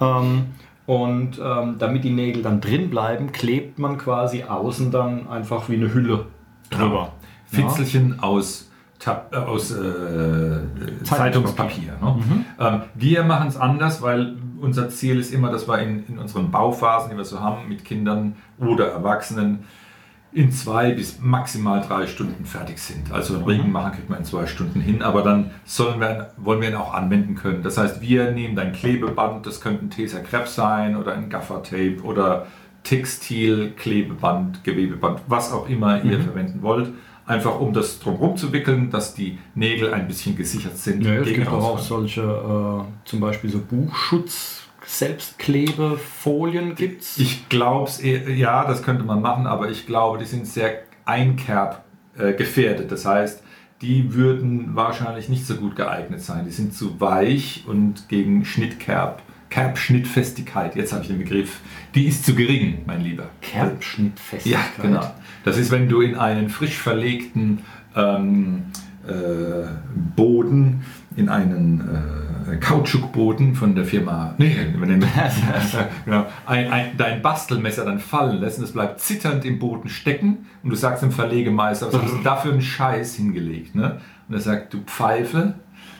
Ähm, 0.00 0.46
und 0.86 1.40
ähm, 1.44 1.74
damit 1.80 2.04
die 2.04 2.10
Nägel 2.10 2.44
dann 2.44 2.60
drin 2.60 2.90
bleiben, 2.90 3.32
klebt 3.32 3.80
man 3.80 3.98
quasi 3.98 4.44
außen 4.44 4.92
dann 4.92 5.28
einfach 5.28 5.68
wie 5.68 5.74
eine 5.74 5.92
Hülle 5.92 6.26
drüber. 6.70 7.10
Fitzelchen 7.46 8.20
aus, 8.20 8.70
Tab, 9.00 9.34
äh, 9.34 9.38
aus 9.38 9.72
äh, 9.72 10.60
Zeitungspapier. 11.02 11.94
Ne? 12.00 12.16
Mhm. 12.18 12.44
Ähm, 12.60 12.82
wir 12.94 13.24
machen 13.24 13.48
es 13.48 13.56
anders, 13.56 14.00
weil 14.00 14.36
unser 14.60 14.90
Ziel 14.90 15.18
ist 15.18 15.34
immer, 15.34 15.50
dass 15.50 15.66
wir 15.66 15.80
in, 15.80 16.06
in 16.06 16.20
unseren 16.20 16.52
Bauphasen, 16.52 17.10
die 17.10 17.16
wir 17.16 17.24
so 17.24 17.40
haben, 17.40 17.68
mit 17.68 17.84
Kindern 17.84 18.36
oder 18.60 18.92
Erwachsenen, 18.92 19.64
in 20.32 20.52
zwei 20.52 20.92
bis 20.92 21.18
maximal 21.20 21.80
drei 21.80 22.06
Stunden 22.06 22.44
fertig 22.44 22.78
sind. 22.78 23.10
Also 23.12 23.32
Mhm. 23.34 23.38
einen 23.40 23.48
Regen 23.48 23.72
machen 23.72 23.92
kriegt 23.92 24.10
man 24.10 24.18
in 24.18 24.24
zwei 24.24 24.46
Stunden 24.46 24.80
hin, 24.80 25.02
aber 25.02 25.22
dann 25.22 25.50
sollen 25.64 26.00
wir, 26.00 26.30
wollen 26.36 26.60
wir 26.60 26.68
ihn 26.68 26.74
auch 26.74 26.92
anwenden 26.92 27.34
können. 27.34 27.62
Das 27.62 27.78
heißt, 27.78 28.00
wir 28.02 28.30
nehmen 28.32 28.58
ein 28.58 28.72
Klebeband, 28.72 29.46
das 29.46 29.60
könnte 29.60 29.86
ein 29.86 29.90
Tesa 29.90 30.18
Crepe 30.20 30.46
sein 30.48 30.96
oder 30.96 31.14
ein 31.14 31.30
Gaffer-Tape 31.30 32.00
oder 32.04 32.46
Textil, 32.84 33.72
Klebeband, 33.76 34.64
Gewebeband, 34.64 35.20
was 35.26 35.52
auch 35.52 35.68
immer 35.68 36.02
Mhm. 36.02 36.10
ihr 36.10 36.20
verwenden 36.20 36.62
wollt. 36.62 36.90
Einfach 37.26 37.60
um 37.60 37.74
das 37.74 37.98
drumherum 38.00 38.36
zu 38.38 38.52
wickeln, 38.54 38.90
dass 38.90 39.14
die 39.14 39.38
Nägel 39.54 39.92
ein 39.92 40.06
bisschen 40.08 40.34
gesichert 40.36 40.78
sind. 40.78 41.04
Ja, 41.04 41.14
es 41.16 41.26
gibt 41.28 41.48
auch 41.48 41.78
solche, 41.78 42.22
äh, 42.22 43.06
zum 43.08 43.20
Beispiel 43.20 43.50
so 43.50 43.58
Selbstklebefolien 44.88 46.74
gibt's? 46.74 47.18
Ich 47.18 47.50
glaube 47.50 47.88
es, 47.88 48.02
ja, 48.02 48.64
das 48.64 48.82
könnte 48.82 49.04
man 49.04 49.20
machen, 49.20 49.46
aber 49.46 49.70
ich 49.70 49.86
glaube, 49.86 50.16
die 50.16 50.24
sind 50.24 50.46
sehr 50.46 50.80
einkerb 51.04 51.84
äh, 52.16 52.32
gefährdet. 52.32 52.90
Das 52.90 53.04
heißt, 53.04 53.42
die 53.82 54.14
würden 54.14 54.74
wahrscheinlich 54.74 55.28
nicht 55.28 55.46
so 55.46 55.56
gut 55.56 55.76
geeignet 55.76 56.22
sein. 56.22 56.46
Die 56.46 56.50
sind 56.50 56.72
zu 56.72 57.00
weich 57.02 57.64
und 57.66 58.08
gegen 58.08 58.46
Schnittkerb, 58.46 59.20
Kerbschnittfestigkeit, 59.50 60.74
jetzt 60.74 60.92
habe 60.92 61.02
ich 61.02 61.08
den 61.08 61.18
Begriff, 61.18 61.60
die 61.94 62.06
ist 62.06 62.24
zu 62.24 62.34
gering, 62.34 62.82
mein 62.86 63.02
Lieber. 63.02 63.26
Kerbschnittfestigkeit. 63.42 64.62
Ja, 64.78 64.82
genau. 64.82 65.14
Das 65.44 65.58
ist, 65.58 65.70
wenn 65.70 65.88
du 65.88 66.00
in 66.00 66.14
einen 66.14 66.48
frisch 66.48 66.78
verlegten 66.78 67.62
ähm, 67.94 68.64
äh, 69.06 69.66
Boden, 70.16 70.84
in 71.18 71.28
einen 71.28 71.80
äh, 71.80 72.56
Kautschukboden 72.56 73.54
von 73.54 73.74
der 73.74 73.84
Firma, 73.84 74.34
nee, 74.38 74.56
wenn 74.78 75.00
genau, 76.04 76.26
ein, 76.46 76.70
ein, 76.70 76.96
dein 76.96 77.20
Bastelmesser 77.20 77.84
dann 77.84 77.98
fallen 77.98 78.40
lässt 78.40 78.58
und 78.58 78.64
es 78.64 78.72
bleibt 78.72 79.00
zitternd 79.00 79.44
im 79.44 79.58
Boden 79.58 79.88
stecken 79.88 80.46
und 80.62 80.70
du 80.70 80.76
sagst 80.76 81.02
dem 81.02 81.10
Verlegemeister, 81.10 81.88
was 81.88 82.00
hast 82.00 82.14
du 82.14 82.22
da 82.22 82.36
für 82.36 82.50
einen 82.50 82.62
Scheiß 82.62 83.16
hingelegt? 83.16 83.74
Ne? 83.74 84.00
Und 84.28 84.34
er 84.34 84.40
sagt, 84.40 84.72
du 84.74 84.80
Pfeife, 84.82 85.54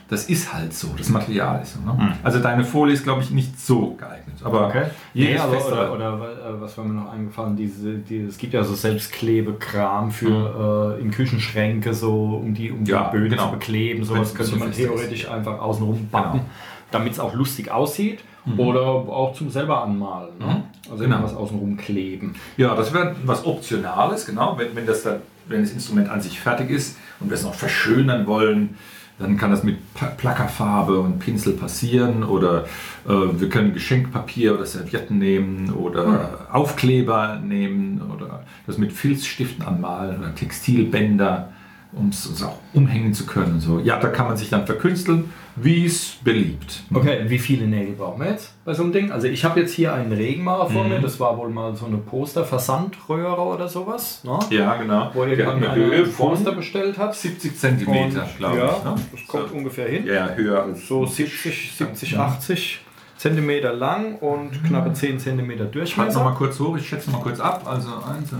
das 0.09 0.25
ist 0.25 0.51
halt 0.51 0.73
so, 0.73 0.89
das 0.97 1.09
Material 1.09 1.61
ist 1.61 1.75
so. 1.75 1.79
Ne? 1.81 2.15
Also 2.23 2.39
deine 2.39 2.63
Folie 2.63 2.93
ist, 2.95 3.03
glaube 3.03 3.21
ich, 3.21 3.29
nicht 3.31 3.59
so 3.59 3.91
geeignet. 3.95 4.37
Aber 4.43 4.67
Okay. 4.67 4.85
jedes 5.13 5.41
Nee, 5.43 5.57
oder, 5.71 5.93
oder 5.93 6.13
äh, 6.15 6.61
was 6.61 6.75
war 6.77 6.85
mir 6.85 6.93
noch 6.93 7.11
eingefallen? 7.11 7.55
Diese, 7.55 7.93
die, 7.99 8.21
es 8.21 8.37
gibt 8.37 8.53
ja 8.53 8.63
so 8.63 8.73
Selbstklebekram 8.73 10.11
für 10.11 10.97
äh, 10.97 11.01
in 11.01 11.11
Küchenschränke, 11.11 11.93
so 11.93 12.41
um 12.43 12.53
die, 12.53 12.71
um 12.71 12.83
die 12.83 12.91
Ja, 12.91 13.03
Böden 13.09 13.29
genau. 13.29 13.45
zu 13.47 13.51
bekleben. 13.53 14.03
Sowas 14.03 14.33
könnte 14.33 14.55
man 14.55 14.69
fest 14.69 14.79
ist. 14.79 14.85
theoretisch 14.87 15.29
einfach 15.29 15.59
außenrum 15.59 16.09
backen, 16.09 16.39
Genau. 16.39 16.45
damit 16.91 17.13
es 17.13 17.19
auch 17.19 17.33
lustig 17.33 17.71
aussieht. 17.71 18.19
Oder 18.57 18.81
auch 18.81 19.33
zum 19.35 19.51
selber 19.51 19.83
anmalen. 19.83 20.29
Ne? 20.39 20.63
Also 20.89 21.03
Genau. 21.03 21.17
irgendwas 21.17 21.35
außenrum 21.35 21.77
kleben. 21.77 22.33
Ja, 22.57 22.73
das 22.73 22.91
wäre 22.93 23.15
was 23.25 23.45
Optionales, 23.45 24.25
genau. 24.25 24.57
Wenn, 24.57 24.75
wenn, 24.75 24.87
das 24.87 25.03
dann, 25.03 25.17
wenn 25.47 25.61
das 25.61 25.71
Instrument 25.71 26.09
an 26.09 26.19
sich 26.19 26.39
fertig 26.39 26.71
ist 26.71 26.97
und 27.19 27.29
wir 27.29 27.35
es 27.35 27.43
noch 27.43 27.53
verschönern 27.53 28.25
wollen, 28.25 28.75
dann 29.19 29.37
kann 29.37 29.51
das 29.51 29.63
mit 29.63 29.77
Plackerfarbe 30.17 30.99
und 30.99 31.19
Pinsel 31.19 31.53
passieren 31.53 32.23
oder 32.23 32.63
äh, 33.07 33.11
wir 33.11 33.49
können 33.49 33.73
Geschenkpapier 33.73 34.55
oder 34.55 34.65
Servietten 34.65 35.17
nehmen 35.17 35.71
oder 35.71 36.47
Aufkleber 36.51 37.35
nehmen 37.35 38.01
oder 38.01 38.45
das 38.65 38.77
mit 38.77 38.93
Filzstiften 38.93 39.63
anmalen 39.65 40.19
oder 40.19 40.33
Textilbänder, 40.33 41.51
um 41.91 42.09
es 42.09 42.43
auch 42.43 42.57
umhängen 42.73 43.13
zu 43.13 43.25
können. 43.25 43.53
und 43.53 43.59
So. 43.61 43.79
Ja, 43.79 43.99
da 43.99 44.09
kann 44.09 44.27
man 44.27 44.37
sich 44.37 44.49
dann 44.49 44.65
verkünsteln, 44.65 45.31
wie 45.55 45.85
es 45.85 46.15
beliebt. 46.23 46.83
Okay, 46.93 47.21
wie 47.27 47.39
viele 47.39 47.65
Nägel 47.67 47.95
brauchen 47.95 48.21
wir 48.21 48.29
jetzt 48.29 48.53
bei 48.63 48.73
so 48.73 48.83
einem 48.83 48.93
Ding? 48.93 49.11
Also 49.11 49.27
ich 49.27 49.43
habe 49.43 49.59
jetzt 49.59 49.73
hier 49.73 49.93
einen 49.93 50.11
Regenmacher 50.11 50.69
vor 50.69 50.83
mir, 50.85 50.99
das 50.99 51.19
war 51.19 51.35
wohl 51.37 51.49
mal 51.49 51.75
so 51.75 51.87
eine 51.87 51.97
Poster-Versandröhre 51.97 53.41
oder 53.41 53.67
sowas, 53.67 54.23
ne? 54.23 54.39
Ja, 54.51 54.75
genau. 54.75 55.09
Wo 55.13 55.25
ihr 55.25 55.37
Wir 55.37 55.47
haben 55.47 55.63
eine 55.63 55.75
Höhe 55.75 56.03
Poster 56.05 56.51
bestellt 56.51 56.97
habt. 56.97 57.15
70 57.15 57.57
Zentimeter, 57.57 58.23
Und, 58.23 58.37
glaube 58.37 58.57
ja, 58.57 58.77
ich. 58.77 58.83
Ne? 58.83 58.95
das 59.11 59.27
kommt 59.27 59.49
So. 59.49 59.55
ungefähr 59.55 59.89
hin. 59.89 60.05
Ja, 60.05 60.29
höher 60.35 60.63
als 60.63 60.87
So 60.87 61.05
70, 61.05 61.73
70, 61.75 62.17
80 62.17 62.81
Zentimeter 63.17 63.73
lang 63.73 64.15
und 64.15 64.63
knappe 64.63 64.93
10 64.93 65.19
Zentimeter 65.19 65.63
Ich 65.63 65.65
halte 65.65 65.77
Durchmesser. 65.79 66.19
noch 66.19 66.25
mal 66.31 66.35
kurz 66.37 66.57
hoch, 66.59 66.77
ich 66.77 66.87
schätze 66.87 67.09
mal 67.11 67.19
kurz 67.21 67.39
ab. 67.39 67.63
Also 67.65 67.89
1, 67.89 68.29
2, 68.29 68.37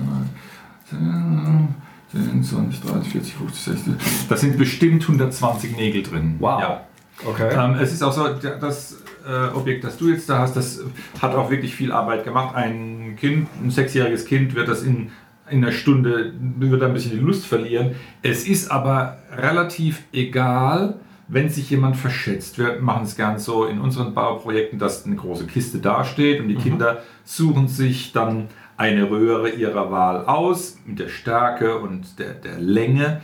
10, 0.90 0.98
10, 1.00 1.76
20, 2.12 2.82
30, 2.82 3.12
40, 3.12 3.34
50, 3.36 3.64
60. 3.64 3.94
Das 4.30 4.42
sind 4.42 4.58
bestimmt 4.58 5.04
120 5.04 5.76
Nägel 5.78 6.04
drin. 6.04 6.36
Wow. 6.40 6.60
Ja. 6.62 6.82
Okay. 7.26 7.50
Ähm, 7.54 7.76
es 7.80 7.92
ist 7.92 8.02
auch 8.02 8.14
so, 8.14 8.28
das 8.30 8.98
äh, 9.28 9.54
Objekt, 9.54 9.84
das 9.84 9.98
du 9.98 10.10
jetzt 10.10 10.30
da 10.30 10.40
hast, 10.40 10.56
das 10.56 10.82
hat 11.22 11.36
auch 11.36 11.52
wirklich 11.52 11.76
viel 11.76 11.92
Arbeit 11.92 12.24
gemacht. 12.24 12.56
Ein 12.56 13.16
Kind, 13.20 13.48
ein 13.62 13.70
sechsjähriges 13.70 14.26
Kind 14.26 14.56
wird 14.56 14.70
das 14.70 14.84
in, 14.84 15.12
in 15.50 15.64
einer 15.64 15.72
Stunde, 15.72 16.34
wird 16.58 16.82
da 16.82 16.88
ein 16.88 16.94
bisschen 16.94 17.12
die 17.12 17.18
Lust 17.18 17.46
verlieren. 17.46 17.96
Es 18.22 18.48
ist 18.48 18.72
aber 18.72 19.18
relativ 19.36 20.04
egal, 20.14 20.96
wenn 21.30 21.50
sich 21.50 21.70
jemand 21.70 21.96
verschätzt. 21.96 22.58
Wir 22.58 22.80
machen 22.82 23.04
es 23.04 23.16
gern 23.16 23.38
so 23.38 23.66
in 23.66 23.80
unseren 23.80 24.14
Bauprojekten, 24.14 24.80
dass 24.80 25.06
eine 25.06 25.16
große 25.16 25.46
Kiste 25.46 25.78
dasteht 25.78 26.42
und 26.42 26.48
die 26.48 26.56
Kinder 26.56 27.04
suchen 27.24 27.68
sich 27.68 28.12
dann 28.12 28.48
eine 28.78 29.10
Röhre 29.10 29.50
ihrer 29.50 29.92
Wahl 29.92 30.26
aus 30.26 30.80
mit 30.86 31.00
der 31.00 31.10
Stärke 31.10 31.78
und 31.78 32.18
der, 32.18 32.34
der 32.34 32.60
Länge. 32.60 33.22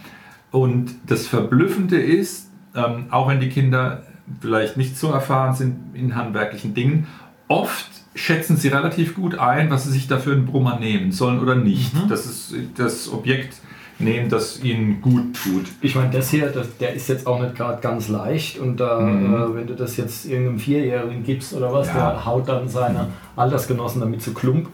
Und 0.51 0.91
das 1.07 1.25
Verblüffende 1.25 1.99
ist, 1.99 2.51
ähm, 2.75 3.07
auch 3.09 3.27
wenn 3.27 3.39
die 3.39 3.49
Kinder 3.49 4.03
vielleicht 4.39 4.77
nicht 4.77 4.97
so 4.97 5.11
erfahren 5.11 5.55
sind 5.55 5.95
in 5.95 6.15
handwerklichen 6.15 6.75
Dingen, 6.75 7.07
oft 7.47 7.89
schätzen 8.13 8.55
sie 8.55 8.67
relativ 8.67 9.15
gut 9.15 9.39
ein, 9.39 9.69
was 9.69 9.85
sie 9.85 9.91
sich 9.91 10.07
dafür 10.07 10.33
einen 10.33 10.45
Brummer 10.45 10.79
nehmen 10.79 11.11
sollen 11.11 11.39
oder 11.39 11.55
nicht. 11.55 11.93
Das 12.09 12.25
ist 12.25 12.53
das 12.77 13.11
Objekt 13.11 13.55
nehmen, 13.99 14.29
das 14.29 14.61
ihnen 14.63 15.01
gut 15.01 15.35
tut. 15.41 15.65
Ich 15.81 15.95
meine, 15.95 16.09
das 16.11 16.29
hier, 16.29 16.47
das, 16.47 16.77
der 16.77 16.93
ist 16.93 17.07
jetzt 17.07 17.25
auch 17.27 17.39
nicht 17.41 17.55
gerade 17.55 17.81
ganz 17.81 18.09
leicht 18.09 18.59
und 18.59 18.77
da, 18.79 18.99
äh, 18.99 19.55
wenn 19.55 19.67
du 19.67 19.73
das 19.75 19.95
jetzt 19.97 20.25
irgendeinem 20.25 20.59
Vierjährigen 20.59 21.23
gibst 21.23 21.53
oder 21.53 21.71
was, 21.71 21.87
Ja. 21.87 22.11
der 22.11 22.25
haut 22.25 22.47
dann 22.49 22.67
seine 22.67 23.07
Altersgenossen 23.35 24.01
damit 24.01 24.21
zu 24.21 24.33
Klump. 24.33 24.67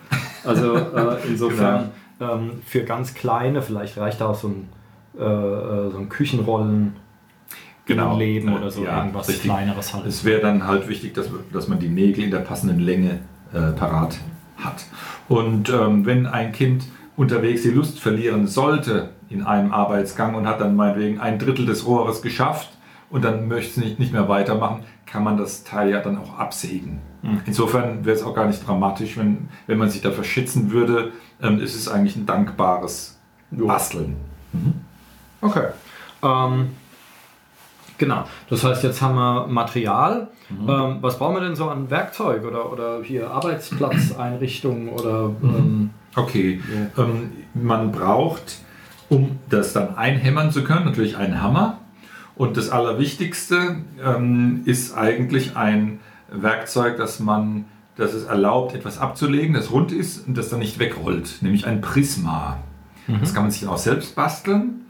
Also 0.43 0.75
äh, 0.75 1.17
insofern 1.27 1.91
ähm, 2.19 2.51
für 2.65 2.81
ganz 2.83 3.13
kleine, 3.13 3.61
vielleicht 3.61 3.97
reicht 3.97 4.21
da 4.21 4.27
auch 4.29 4.35
so 4.35 4.47
ein, 4.47 4.69
äh, 5.19 5.23
äh, 5.23 5.91
so 5.91 5.97
ein 5.97 6.09
Küchenrollen 6.09 6.95
Genau. 7.85 8.17
Leben 8.17 8.53
oder 8.55 8.69
so 8.69 8.83
Ja, 8.85 8.99
irgendwas 8.99 9.27
richtig. 9.27 9.45
kleineres 9.45 9.93
halt. 9.93 10.05
Es 10.05 10.23
wäre 10.23 10.39
dann 10.39 10.65
halt 10.67 10.87
wichtig, 10.87 11.13
dass, 11.13 11.29
dass 11.51 11.67
man 11.67 11.79
die 11.79 11.89
Nägel 11.89 12.23
in 12.23 12.31
der 12.31 12.39
passenden 12.39 12.79
Länge 12.79 13.19
äh, 13.53 13.71
parat 13.71 14.17
hat. 14.57 14.85
Und 15.27 15.69
ähm, 15.69 16.05
wenn 16.05 16.25
ein 16.27 16.51
Kind 16.51 16.85
unterwegs 17.21 17.61
die 17.61 17.69
Lust 17.69 17.99
verlieren 17.99 18.47
sollte 18.47 19.09
in 19.29 19.43
einem 19.43 19.71
Arbeitsgang 19.71 20.33
und 20.33 20.47
hat 20.47 20.59
dann 20.59 20.75
meinetwegen 20.75 21.19
ein 21.19 21.37
Drittel 21.37 21.67
des 21.67 21.85
Rohres 21.85 22.23
geschafft 22.23 22.69
und 23.11 23.23
dann 23.23 23.47
möchte 23.47 23.69
es 23.69 23.77
nicht, 23.77 23.99
nicht 23.99 24.11
mehr 24.11 24.27
weitermachen, 24.27 24.83
kann 25.05 25.23
man 25.23 25.37
das 25.37 25.63
Teil 25.63 25.91
ja 25.91 26.01
dann 26.01 26.17
auch 26.17 26.39
absägen. 26.39 26.99
Insofern 27.45 28.03
wäre 28.05 28.15
es 28.15 28.23
auch 28.23 28.33
gar 28.33 28.47
nicht 28.47 28.65
dramatisch, 28.65 29.17
wenn, 29.17 29.49
wenn 29.67 29.77
man 29.77 29.89
sich 29.89 30.01
da 30.01 30.09
verschitzen 30.09 30.71
würde. 30.71 31.11
Ähm, 31.39 31.59
es 31.59 31.75
ist 31.75 31.87
eigentlich 31.87 32.15
ein 32.15 32.25
dankbares 32.25 33.19
Basteln. 33.51 34.15
Okay. 35.41 35.67
Ähm, 36.23 36.69
genau. 37.99 38.23
Das 38.49 38.63
heißt, 38.63 38.83
jetzt 38.83 38.99
haben 39.03 39.13
wir 39.13 39.45
Material. 39.45 40.29
Ähm, 40.49 40.97
was 41.01 41.19
brauchen 41.19 41.35
wir 41.35 41.41
denn 41.41 41.55
so 41.55 41.69
an 41.69 41.91
Werkzeug 41.91 42.43
oder, 42.43 42.71
oder 42.71 43.03
hier 43.03 43.29
Arbeitsplatzeinrichtungen 43.29 44.89
oder 44.89 45.29
ähm, 45.43 45.91
Okay, 46.15 46.61
ähm, 46.97 47.31
man 47.53 47.91
braucht, 47.91 48.59
um 49.09 49.39
das 49.49 49.73
dann 49.73 49.95
einhämmern 49.95 50.51
zu 50.51 50.63
können, 50.63 50.85
natürlich 50.85 51.17
einen 51.17 51.41
Hammer. 51.41 51.79
Und 52.35 52.57
das 52.57 52.69
Allerwichtigste 52.69 53.77
ähm, 54.03 54.61
ist 54.65 54.97
eigentlich 54.97 55.55
ein 55.55 55.99
Werkzeug, 56.31 56.97
das 56.97 57.19
man, 57.19 57.65
das 57.95 58.13
es 58.13 58.23
erlaubt, 58.25 58.73
etwas 58.73 58.97
abzulegen, 58.97 59.53
das 59.53 59.71
rund 59.71 59.91
ist 59.91 60.27
und 60.27 60.37
das 60.37 60.49
dann 60.49 60.59
nicht 60.59 60.79
wegrollt, 60.79 61.41
nämlich 61.41 61.67
ein 61.67 61.81
Prisma. 61.81 62.57
Das 63.19 63.33
kann 63.33 63.43
man 63.43 63.51
sich 63.51 63.67
auch 63.67 63.77
selbst 63.77 64.15
basteln. 64.15 64.85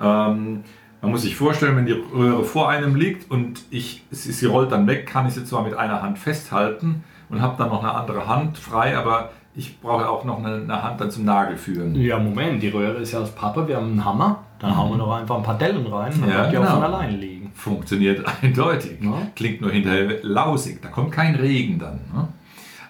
Ähm, 0.00 0.64
man 1.02 1.10
muss 1.10 1.22
sich 1.22 1.36
vorstellen, 1.36 1.76
wenn 1.76 1.86
die 1.86 1.92
Röhre 1.92 2.44
vor 2.44 2.68
einem 2.68 2.94
liegt 2.94 3.30
und 3.30 3.62
ich, 3.70 4.04
sie 4.10 4.46
rollt 4.46 4.72
dann 4.72 4.86
weg, 4.86 5.06
kann 5.06 5.26
ich 5.26 5.34
sie 5.34 5.44
zwar 5.44 5.62
mit 5.62 5.74
einer 5.74 6.02
Hand 6.02 6.18
festhalten 6.18 7.04
und 7.28 7.40
habe 7.40 7.56
dann 7.58 7.68
noch 7.68 7.82
eine 7.82 7.94
andere 7.94 8.26
Hand 8.26 8.58
frei, 8.58 8.96
aber 8.96 9.30
ich 9.56 9.80
brauche 9.80 10.08
auch 10.08 10.24
noch 10.24 10.38
eine, 10.38 10.56
eine 10.56 10.82
Hand 10.82 11.00
dann 11.00 11.10
zum 11.10 11.24
Nagel 11.24 11.56
führen. 11.56 11.94
Ja, 11.94 12.18
Moment, 12.18 12.62
die 12.62 12.68
Röhre 12.68 12.98
ist 12.98 13.12
ja 13.12 13.20
aus 13.20 13.30
Pappe, 13.30 13.66
wir 13.66 13.76
haben 13.76 13.92
einen 13.92 14.04
Hammer, 14.04 14.44
dann 14.58 14.76
hauen 14.76 14.92
wir 14.92 14.98
doch 14.98 15.16
einfach 15.16 15.36
ein 15.36 15.42
paar 15.42 15.58
Dellen 15.58 15.86
rein, 15.86 16.12
dann 16.20 16.28
Ja, 16.28 16.48
die 16.48 16.58
auch 16.58 16.62
genau. 16.62 16.74
von 16.74 16.84
alleine 16.84 17.16
liegen. 17.16 17.50
Funktioniert 17.54 18.24
eindeutig. 18.42 18.98
Ja. 19.00 19.14
Klingt 19.34 19.62
nur 19.62 19.70
hinterher 19.70 20.18
lausig. 20.22 20.80
Da 20.82 20.88
kommt 20.88 21.12
kein 21.12 21.34
Regen 21.34 21.78
dann. 21.78 22.00
Ne? 22.14 22.28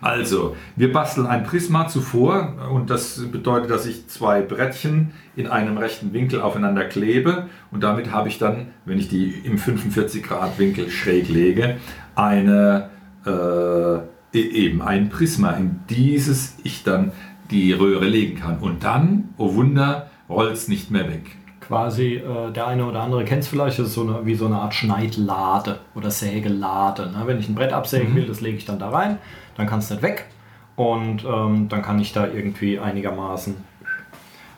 Also, 0.00 0.56
wir 0.75 0.92
basteln 0.92 1.26
ein 1.26 1.44
Prisma 1.44 1.88
zuvor 1.88 2.54
und 2.73 2.90
das 2.90 3.23
bedeutet, 3.30 3.70
dass 3.70 3.87
ich 3.87 4.08
zwei 4.08 4.42
Brettchen 4.42 5.12
in 5.37 5.46
einem 5.46 5.78
rechten 5.78 6.12
Winkel 6.12 6.40
aufeinander 6.42 6.85
klebe 6.85 7.46
und 7.70 7.82
damit 7.82 8.12
habe 8.12 8.28
ich 8.28 8.38
dann, 8.38 8.68
wenn 8.85 8.99
ich 8.99 9.08
die 9.08 9.30
im 9.44 9.56
45 9.56 10.23
Grad 10.23 10.58
Winkel 10.58 10.90
schräg 10.90 11.28
lege, 11.28 11.78
eine 12.14 12.90
äh, 13.25 14.15
eben 14.40 14.83
ein 14.83 15.09
Prisma, 15.09 15.52
in 15.52 15.81
dieses 15.88 16.57
ich 16.62 16.83
dann 16.83 17.12
die 17.50 17.73
Röhre 17.73 18.07
legen 18.07 18.38
kann. 18.38 18.59
Und 18.59 18.85
dann, 18.85 19.31
oh 19.37 19.55
Wunder, 19.55 20.11
rollt 20.28 20.52
es 20.52 20.69
nicht 20.69 20.90
mehr 20.90 21.09
weg. 21.09 21.37
Quasi, 21.61 22.14
äh, 22.14 22.52
der 22.52 22.66
eine 22.69 22.87
oder 22.87 23.02
andere 23.02 23.25
kennt 23.25 23.43
es 23.43 23.49
vielleicht, 23.49 23.78
das 23.78 23.88
ist 23.88 23.95
so 23.95 24.02
eine, 24.02 24.25
wie 24.25 24.35
so 24.35 24.47
eine 24.47 24.57
Art 24.57 24.75
Schneidlade 24.75 25.81
oder 25.95 26.11
Sägelade. 26.11 27.11
Ne? 27.11 27.23
Wenn 27.26 27.38
ich 27.38 27.49
ein 27.49 27.55
Brett 27.55 27.73
absägen 27.73 28.14
will, 28.14 28.26
das 28.26 28.40
lege 28.40 28.57
ich 28.57 28.64
dann 28.64 28.78
da 28.78 28.90
rein, 28.90 29.19
dann 29.57 29.66
kann 29.66 29.81
es 29.81 29.90
nicht 29.90 30.02
weg 30.02 30.26
und 30.76 31.25
ähm, 31.25 31.69
dann 31.69 31.83
kann 31.83 31.99
ich 31.99 32.12
da 32.12 32.28
irgendwie 32.28 32.78
einigermaßen 32.78 33.57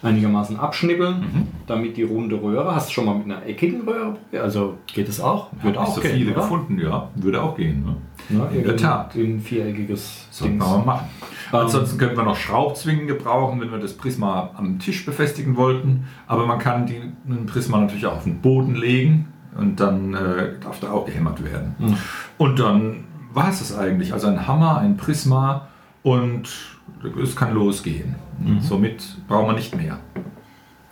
einigermaßen 0.02 0.58
abschnibbeln, 0.58 1.48
damit 1.66 1.96
die 1.96 2.02
runde 2.04 2.40
Röhre. 2.40 2.74
Hast 2.74 2.88
du 2.88 2.92
schon 2.94 3.06
mal 3.06 3.14
mit 3.16 3.24
einer 3.24 3.44
eckigen 3.46 3.82
Röhre? 3.82 4.16
Also 4.32 4.78
geht 4.86 5.08
es 5.08 5.20
auch? 5.20 5.48
Wird 5.62 5.76
auch 5.76 5.94
so 5.94 6.00
gehen, 6.00 6.12
viele 6.16 6.32
oder? 6.32 6.42
gefunden, 6.42 6.78
ja. 6.78 7.08
Würde 7.16 7.42
auch 7.42 7.56
gehen. 7.56 7.84
Ne? 7.84 8.38
Ja, 8.38 8.46
In 8.56 8.64
der 8.64 8.76
Tat. 8.76 9.14
Ein 9.16 9.40
viereckiges 9.40 10.26
Sollten 10.30 10.58
Dings. 10.58 10.70
wir 10.70 10.84
machen. 10.84 11.06
Ansonsten 11.50 11.98
könnten 11.98 12.16
wir 12.16 12.24
noch 12.24 12.36
Schraubzwingen 12.36 13.06
gebrauchen, 13.06 13.60
wenn 13.60 13.70
wir 13.70 13.78
das 13.78 13.94
Prisma 13.94 14.50
am 14.56 14.78
Tisch 14.78 15.04
befestigen 15.04 15.56
wollten. 15.56 16.04
Aber 16.26 16.46
man 16.46 16.58
kann 16.58 16.86
die, 16.86 17.00
ein 17.28 17.46
Prisma 17.46 17.78
natürlich 17.78 18.06
auch 18.06 18.16
auf 18.16 18.24
den 18.24 18.40
Boden 18.40 18.74
legen 18.74 19.28
und 19.56 19.80
dann 19.80 20.14
äh, 20.14 20.52
darf 20.62 20.78
da 20.80 20.92
auch 20.92 21.06
gehämmert 21.06 21.42
werden. 21.42 21.74
Und 22.36 22.58
dann 22.60 23.04
war 23.32 23.48
es 23.48 23.58
das 23.60 23.76
eigentlich. 23.76 24.12
Also 24.12 24.28
ein 24.28 24.46
Hammer, 24.46 24.78
ein 24.78 24.96
Prisma 24.96 25.68
und 26.02 26.48
es 27.22 27.36
kann 27.36 27.54
losgehen. 27.54 28.16
Somit 28.60 29.26
brauchen 29.26 29.48
wir 29.48 29.52
nicht 29.54 29.76
mehr. 29.76 29.98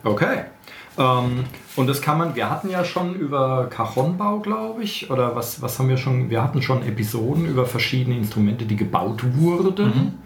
Okay. 0.03 0.45
Ähm, 0.99 1.45
und 1.77 1.87
das 1.89 2.01
kann 2.01 2.19
man, 2.19 2.35
wir 2.35 2.51
hatten 2.51 2.71
ja 2.71 2.85
schon 2.85 3.15
über 3.15 3.67
Cajonbau, 3.69 4.41
glaube 4.41 4.83
ich, 4.83 5.11
oder 5.11 5.37
was, 5.37 5.61
was 5.61 5.79
haben 5.79 5.89
wir 5.89 5.97
schon, 5.97 6.31
wir 6.31 6.43
hatten 6.43 6.63
schon 6.63 6.83
Episoden 6.83 7.47
über 7.47 7.67
verschiedene 7.67 8.17
Instrumente, 8.17 8.65
die 8.65 8.77
gebaut 8.77 9.23
wurden. 9.37 10.19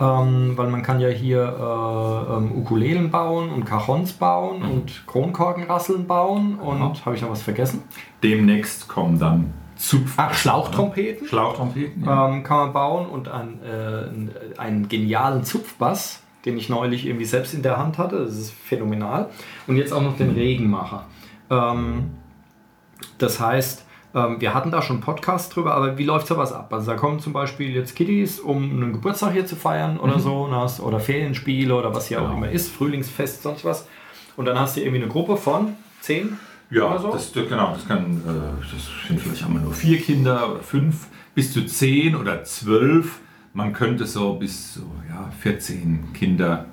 Ähm, 0.00 0.56
weil 0.56 0.68
man 0.68 0.82
kann 0.82 1.00
ja 1.00 1.08
hier 1.08 1.42
äh, 1.42 2.36
ähm, 2.36 2.52
Ukulelen 2.56 3.10
bauen 3.10 3.50
und 3.50 3.64
Cajons 3.64 4.14
bauen 4.14 4.62
und 4.62 5.06
Kronkorkenrasseln 5.06 6.06
bauen 6.06 6.58
und 6.58 7.04
habe 7.04 7.14
ich 7.14 7.22
noch 7.22 7.30
was 7.30 7.42
vergessen? 7.42 7.82
Demnächst 8.22 8.88
kommen 8.88 9.18
dann 9.18 9.52
Zupf 9.76 10.14
Ach, 10.16 10.34
Schlauchtrompeten. 10.34 11.26
Schlauchtrompeten. 11.26 12.04
Ja. 12.04 12.28
ähm, 12.28 12.42
kann 12.42 12.56
man 12.58 12.72
bauen 12.72 13.06
und 13.06 13.28
ein, 13.28 13.58
äh, 13.62 14.58
einen 14.60 14.88
genialen 14.88 15.44
Zupfbass, 15.44 16.22
den 16.44 16.56
ich 16.58 16.68
neulich 16.68 17.06
irgendwie 17.06 17.24
selbst 17.24 17.54
in 17.54 17.62
der 17.62 17.78
Hand 17.78 17.98
hatte. 17.98 18.18
Das 18.24 18.36
ist 18.36 18.52
phänomenal. 18.52 19.28
Und 19.66 19.76
jetzt 19.76 19.92
auch 19.92 20.02
noch 20.02 20.16
den 20.16 20.30
Regenmacher. 20.30 21.06
Ähm, 21.50 22.10
das 23.18 23.40
heißt, 23.40 23.84
ähm, 24.14 24.40
wir 24.40 24.52
hatten 24.54 24.70
da 24.70 24.82
schon 24.82 24.96
einen 24.96 25.02
Podcast 25.04 25.54
drüber, 25.56 25.74
aber 25.74 25.96
wie 25.98 26.04
läuft 26.04 26.26
sowas 26.26 26.52
ab? 26.52 26.72
Also 26.72 26.90
da 26.90 26.96
kommen 26.96 27.18
zum 27.18 27.32
Beispiel 27.32 27.70
jetzt 27.74 27.96
Kiddies, 27.96 28.40
um 28.40 28.62
einen 28.62 28.92
Geburtstag 28.92 29.32
hier 29.32 29.46
zu 29.46 29.56
feiern 29.56 29.98
oder 29.98 30.18
so, 30.18 30.42
und 30.44 30.54
hast- 30.54 30.80
oder 30.80 31.00
Ferienspiele 31.00 31.74
oder 31.74 31.94
was 31.94 32.08
hier 32.08 32.18
auch 32.20 32.26
Genau. 32.26 32.36
immer 32.38 32.50
ist, 32.50 32.70
Frühlingsfest, 32.72 33.42
sonst 33.42 33.64
was. 33.64 33.88
Und 34.36 34.44
dann 34.46 34.58
hast 34.58 34.76
du 34.76 34.80
irgendwie 34.80 35.02
eine 35.02 35.10
Gruppe 35.10 35.36
von 35.36 35.74
zehn 36.00 36.38
Ja, 36.72 36.98
so. 36.98 37.12
das, 37.12 37.32
genau, 37.32 37.74
das 37.74 37.86
kann, 37.86 38.16
äh, 38.26 38.60
das 38.60 39.06
sind 39.06 39.20
vielleicht 39.20 39.46
wir 39.46 39.60
nur 39.60 39.74
vier 39.74 40.00
Kinder 40.00 40.52
oder 40.52 40.62
fünf, 40.62 41.06
bis 41.34 41.52
zu 41.52 41.66
zehn 41.66 42.16
oder 42.16 42.44
zwölf. 42.44 43.20
Man 43.52 43.74
könnte 43.74 44.06
so 44.06 44.34
bis 44.34 44.74
so, 44.74 44.80
ja, 45.08 45.30
14 45.40 46.14
Kinder 46.14 46.66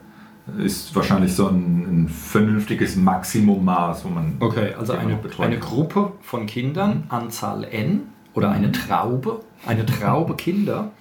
ist 0.58 0.96
wahrscheinlich 0.96 1.34
so 1.34 1.48
ein, 1.50 2.06
ein 2.06 2.10
vernünftiges 2.10 2.96
Maximummaß, 2.96 4.06
wo 4.06 4.10
man 4.10 4.38
Okay, 4.39 4.74
also 4.74 4.94
eine, 4.94 5.20
eine. 5.38 5.60
Gruppe 5.60 6.13
von 6.22 6.46
Kindern, 6.46 7.03
Anzahl 7.10 7.65
N 7.65 8.03
oder 8.34 8.51
eine 8.51 8.72
Traube, 8.72 9.41
eine 9.68 9.86
Traube 9.86 10.36
Kinder 10.36 10.91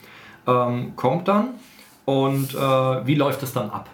ähm, 0.47 0.97
kommt 0.97 1.28
dann 1.28 1.50
und 2.05 2.52
äh, 2.52 2.59
wie 2.59 3.14
läuft 3.14 3.45
es 3.45 3.52
dann 3.52 3.71
ab? 3.71 3.88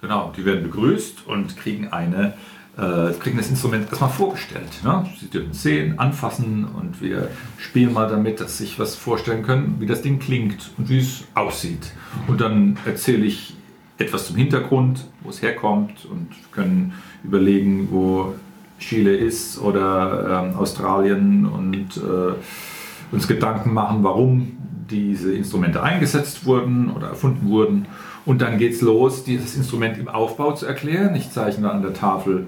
Genau, 0.00 0.32
die 0.36 0.44
werden 0.44 0.64
begrüßt 0.64 1.26
und 1.26 1.56
kriegen 1.56 1.88
eine 1.88 2.34
äh, 2.76 3.12
kriegen 3.18 3.36
das 3.36 3.50
Instrument 3.50 3.88
erstmal 3.88 4.10
vorgestellt. 4.10 4.68
Ne? 4.84 5.06
Sie 5.18 5.28
dürfen 5.28 5.52
sehen, 5.52 5.98
anfassen 5.98 6.64
und 6.64 7.02
wir 7.02 7.28
spielen 7.58 7.92
mal 7.92 8.08
damit, 8.08 8.40
dass 8.40 8.58
sich 8.58 8.78
was 8.78 8.94
vorstellen 8.94 9.42
können, 9.42 9.76
wie 9.80 9.86
das 9.86 10.02
Ding 10.02 10.18
klingt 10.18 10.70
und 10.78 10.88
wie 10.88 10.98
es 10.98 11.24
aussieht. 11.34 11.92
Und 12.28 12.40
dann 12.40 12.78
erzähle 12.86 13.26
ich 13.26 13.56
etwas 13.98 14.26
zum 14.26 14.36
Hintergrund, 14.36 15.04
wo 15.22 15.30
es 15.30 15.42
herkommt 15.42 16.06
und 16.06 16.28
können 16.52 16.94
überlegen, 17.22 17.88
wo 17.90 18.34
Chile 18.78 19.14
ist 19.14 19.60
oder 19.60 20.44
ähm, 20.44 20.56
Australien 20.56 21.46
und 21.46 21.96
äh, 21.98 23.14
uns 23.14 23.28
Gedanken 23.28 23.74
machen, 23.74 24.02
warum 24.02 24.56
diese 24.90 25.34
Instrumente 25.34 25.82
eingesetzt 25.82 26.46
wurden 26.46 26.90
oder 26.90 27.08
erfunden 27.08 27.48
wurden. 27.48 27.86
Und 28.26 28.42
dann 28.42 28.58
geht 28.58 28.72
es 28.72 28.80
los, 28.80 29.24
dieses 29.24 29.56
Instrument 29.56 29.98
im 29.98 30.08
Aufbau 30.08 30.52
zu 30.52 30.66
erklären. 30.66 31.14
Ich 31.14 31.30
zeichne 31.30 31.70
an 31.70 31.82
der 31.82 31.94
Tafel 31.94 32.46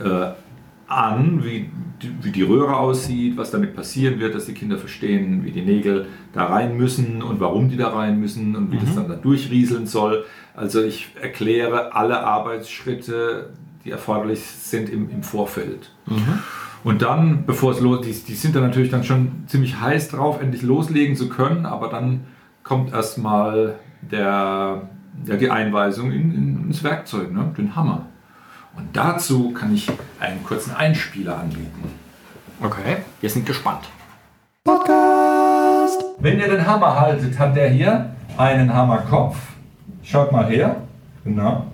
äh, 0.00 0.32
an, 0.86 1.42
wie 1.42 1.70
die, 2.02 2.12
wie 2.22 2.32
die 2.32 2.42
Röhre 2.42 2.76
aussieht, 2.76 3.36
was 3.36 3.50
damit 3.50 3.74
passieren 3.74 4.20
wird, 4.20 4.34
dass 4.34 4.46
die 4.46 4.54
Kinder 4.54 4.76
verstehen, 4.76 5.44
wie 5.44 5.50
die 5.50 5.62
Nägel 5.62 6.06
da 6.32 6.46
rein 6.46 6.76
müssen 6.76 7.22
und 7.22 7.40
warum 7.40 7.68
die 7.68 7.76
da 7.76 7.88
rein 7.88 8.20
müssen 8.20 8.56
und 8.56 8.72
wie 8.72 8.78
das 8.78 8.94
dann 8.94 9.08
da 9.08 9.14
durchrieseln 9.14 9.86
soll. 9.86 10.24
Also 10.54 10.82
ich 10.82 11.10
erkläre 11.20 11.94
alle 11.94 12.24
Arbeitsschritte, 12.24 13.50
die 13.84 13.90
erforderlich 13.90 14.42
sind 14.42 14.90
im, 14.90 15.10
im 15.10 15.22
Vorfeld. 15.22 15.90
Und 16.84 17.02
dann, 17.02 17.44
bevor 17.46 17.72
es 17.72 17.80
los, 17.80 18.00
die, 18.04 18.12
die 18.12 18.34
sind 18.34 18.56
dann 18.56 18.62
natürlich 18.62 18.90
dann 18.90 19.04
schon 19.04 19.44
ziemlich 19.46 19.80
heiß 19.80 20.08
drauf, 20.08 20.40
endlich 20.40 20.62
loslegen 20.62 21.16
zu 21.16 21.28
können, 21.28 21.64
aber 21.64 21.88
dann 21.88 22.24
kommt 22.64 22.92
erstmal 22.92 23.76
der, 24.10 24.88
ja, 25.26 25.36
die 25.36 25.50
Einweisung 25.50 26.10
in, 26.10 26.34
in, 26.34 26.64
ins 26.66 26.82
Werkzeug, 26.82 27.32
ne? 27.32 27.52
den 27.56 27.76
Hammer. 27.76 28.06
Und 28.76 28.96
dazu 28.96 29.50
kann 29.52 29.74
ich 29.74 29.90
einen 30.20 30.42
kurzen 30.44 30.74
Einspieler 30.74 31.38
anbieten. 31.38 31.90
Okay, 32.62 32.98
wir 33.20 33.30
sind 33.30 33.44
gespannt. 33.46 33.88
Wenn 36.18 36.38
ihr 36.38 36.48
den 36.48 36.66
Hammer 36.66 37.00
haltet, 37.00 37.38
hat 37.38 37.56
der 37.56 37.68
hier 37.70 38.10
einen 38.38 38.72
Hammerkopf. 38.72 39.36
Schaut 40.02 40.30
mal 40.32 40.46
her. 40.46 40.76
Genau. 41.24 41.64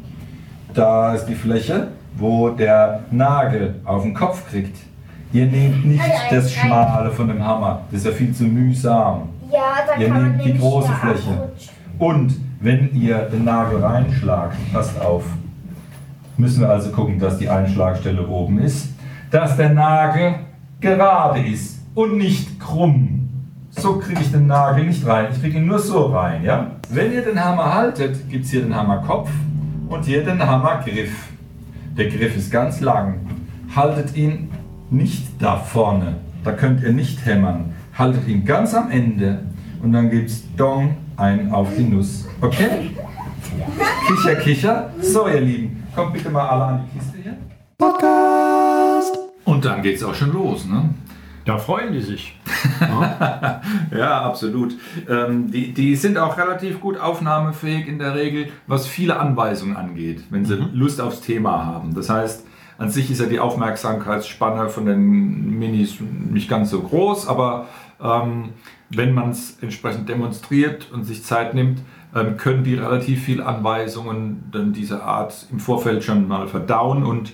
Da 0.74 1.14
ist 1.14 1.26
die 1.26 1.34
Fläche, 1.34 1.88
wo 2.16 2.50
der 2.50 3.00
Nagel 3.10 3.80
auf 3.84 4.02
den 4.02 4.14
Kopf 4.14 4.48
kriegt. 4.50 4.76
Ihr 5.32 5.46
nehmt 5.46 5.84
nicht 5.84 6.02
das 6.30 6.52
Schmale 6.52 7.10
von 7.10 7.28
dem 7.28 7.44
Hammer. 7.44 7.82
Das 7.90 8.00
ist 8.00 8.06
ja 8.06 8.12
viel 8.12 8.32
zu 8.34 8.44
mühsam. 8.44 9.28
Ja, 9.50 9.60
da 9.86 10.00
Ihr 10.00 10.08
kann 10.08 10.22
man 10.22 10.36
nehmt 10.36 10.44
die 10.46 10.58
große 10.58 10.92
Fläche. 10.92 11.30
abrutschen. 11.30 11.70
Und 11.98 12.36
wenn 12.60 12.94
ihr 12.94 13.18
den 13.18 13.44
Nagel 13.44 13.82
reinschlagt, 13.84 14.56
passt 14.72 14.98
auf, 15.00 15.24
müssen 16.38 16.60
wir 16.60 16.70
also 16.70 16.90
gucken, 16.90 17.18
dass 17.18 17.38
die 17.38 17.48
Einschlagstelle 17.48 18.26
oben 18.26 18.60
ist, 18.60 18.88
dass 19.30 19.56
der 19.56 19.70
Nagel 19.70 20.36
gerade 20.80 21.40
ist 21.40 21.80
und 21.94 22.16
nicht 22.16 22.58
krumm. 22.60 23.28
So 23.70 23.98
kriege 23.98 24.20
ich 24.20 24.32
den 24.32 24.46
Nagel 24.46 24.86
nicht 24.86 25.06
rein. 25.06 25.26
Ich 25.32 25.40
kriege 25.40 25.58
ihn 25.58 25.66
nur 25.66 25.78
so 25.78 26.06
rein, 26.06 26.42
ja? 26.42 26.70
Wenn 26.90 27.12
ihr 27.12 27.22
den 27.22 27.42
Hammer 27.42 27.74
haltet, 27.74 28.28
gibt 28.30 28.44
es 28.44 28.50
hier 28.50 28.62
den 28.62 28.74
Hammerkopf 28.74 29.30
und 29.88 30.04
hier 30.04 30.24
den 30.24 30.44
Hammergriff. 30.44 31.28
Der 31.96 32.08
Griff 32.08 32.36
ist 32.36 32.50
ganz 32.50 32.80
lang. 32.80 33.20
Haltet 33.74 34.16
ihn 34.16 34.50
nicht 34.90 35.42
da 35.42 35.56
vorne. 35.56 36.16
Da 36.44 36.52
könnt 36.52 36.82
ihr 36.82 36.92
nicht 36.92 37.24
hämmern. 37.26 37.74
Haltet 37.96 38.26
ihn 38.28 38.44
ganz 38.44 38.74
am 38.74 38.90
Ende 38.90 39.40
und 39.82 39.92
dann 39.92 40.08
gibt's 40.08 40.44
Dong 40.56 40.96
ein 41.16 41.52
auf 41.52 41.68
die 41.76 41.82
Nuss. 41.82 42.26
Okay? 42.40 42.90
Kicher, 44.06 44.36
kicher. 44.36 44.90
So, 45.00 45.28
ihr 45.28 45.40
Lieben, 45.40 45.77
kommt 45.98 46.12
bitte 46.12 46.30
mal 46.30 46.48
alle 46.48 46.64
an 46.64 46.84
die 46.84 46.98
Kiste 46.98 47.18
hier. 47.18 47.36
Und 49.44 49.64
dann 49.64 49.82
geht's 49.82 50.04
auch 50.04 50.14
schon 50.14 50.32
los, 50.32 50.64
ne? 50.64 50.90
Da 51.44 51.58
freuen 51.58 51.92
die 51.92 52.00
sich. 52.00 52.38
Ja, 53.90 54.22
absolut. 54.22 54.76
Ähm, 55.08 55.50
die, 55.50 55.72
die 55.72 55.96
sind 55.96 56.18
auch 56.18 56.36
relativ 56.36 56.80
gut 56.80 56.98
aufnahmefähig 56.98 57.88
in 57.88 57.98
der 57.98 58.14
Regel, 58.14 58.48
was 58.66 58.86
viele 58.86 59.18
Anweisungen 59.18 59.76
angeht, 59.76 60.24
wenn 60.30 60.44
sie 60.44 60.56
Lust 60.72 61.00
aufs 61.00 61.20
Thema 61.20 61.64
haben. 61.64 61.94
Das 61.94 62.10
heißt, 62.10 62.46
an 62.76 62.90
sich 62.90 63.10
ist 63.10 63.20
ja 63.20 63.26
die 63.26 63.40
Aufmerksamkeitsspanne 63.40 64.68
von 64.68 64.86
den 64.86 65.58
Minis 65.58 65.96
nicht 66.00 66.48
ganz 66.48 66.70
so 66.70 66.80
groß, 66.80 67.26
aber 67.26 67.66
ähm, 68.02 68.50
wenn 68.90 69.14
man 69.14 69.30
es 69.30 69.58
entsprechend 69.62 70.08
demonstriert 70.08 70.90
und 70.92 71.04
sich 71.04 71.24
Zeit 71.24 71.54
nimmt, 71.54 71.80
können 72.36 72.64
die 72.64 72.74
relativ 72.74 73.24
viele 73.24 73.44
Anweisungen 73.44 74.44
dann 74.50 74.72
dieser 74.72 75.04
Art 75.04 75.46
im 75.52 75.60
Vorfeld 75.60 76.04
schon 76.04 76.26
mal 76.26 76.48
verdauen 76.48 77.04
und 77.04 77.32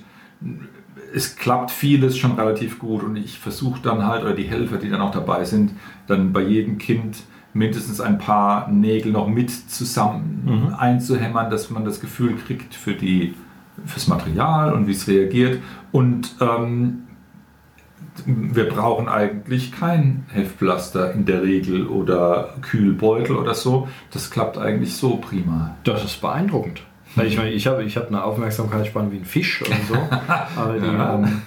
es 1.14 1.36
klappt 1.36 1.70
vieles 1.70 2.18
schon 2.18 2.32
relativ 2.32 2.78
gut 2.78 3.02
und 3.04 3.16
ich 3.16 3.38
versuche 3.38 3.80
dann 3.80 4.06
halt, 4.06 4.24
oder 4.24 4.34
die 4.34 4.44
Helfer, 4.44 4.78
die 4.78 4.90
dann 4.90 5.00
auch 5.00 5.12
dabei 5.12 5.44
sind, 5.44 5.72
dann 6.06 6.32
bei 6.32 6.42
jedem 6.42 6.78
Kind 6.78 7.18
mindestens 7.52 8.00
ein 8.00 8.18
paar 8.18 8.68
Nägel 8.68 9.12
noch 9.12 9.28
mit 9.28 9.50
zusammen 9.50 10.74
einzuhämmern, 10.76 11.50
dass 11.50 11.70
man 11.70 11.84
das 11.84 12.00
Gefühl 12.00 12.34
kriegt 12.34 12.74
für 12.74 12.94
die, 12.94 13.34
fürs 13.86 14.08
Material 14.08 14.72
und 14.72 14.88
wie 14.88 14.92
es 14.92 15.06
reagiert. 15.06 15.62
Und 15.92 16.34
ähm, 16.40 17.03
wir 18.26 18.68
brauchen 18.68 19.08
eigentlich 19.08 19.72
kein 19.72 20.26
Heftpflaster 20.32 21.12
in 21.12 21.24
der 21.26 21.42
Regel 21.42 21.86
oder 21.86 22.54
Kühlbeutel 22.62 23.36
oder 23.36 23.54
so. 23.54 23.88
Das 24.12 24.30
klappt 24.30 24.56
eigentlich 24.58 24.96
so 24.96 25.16
prima. 25.16 25.74
Das 25.84 26.04
ist 26.04 26.20
beeindruckend. 26.20 26.82
Weil 27.16 27.26
Ich 27.28 27.36
meine, 27.36 27.50
ich 27.50 27.66
habe 27.66 27.84
ich 27.84 27.96
hab 27.96 28.08
eine 28.08 28.24
Aufmerksamkeitsspanne 28.24 29.12
wie 29.12 29.18
ein 29.18 29.24
Fisch 29.24 29.62
oder 29.62 29.76
so. 29.88 29.94
Aber 30.60 30.78
die, 30.78 30.86
Ja. 30.86 31.14
ähm, 31.14 31.42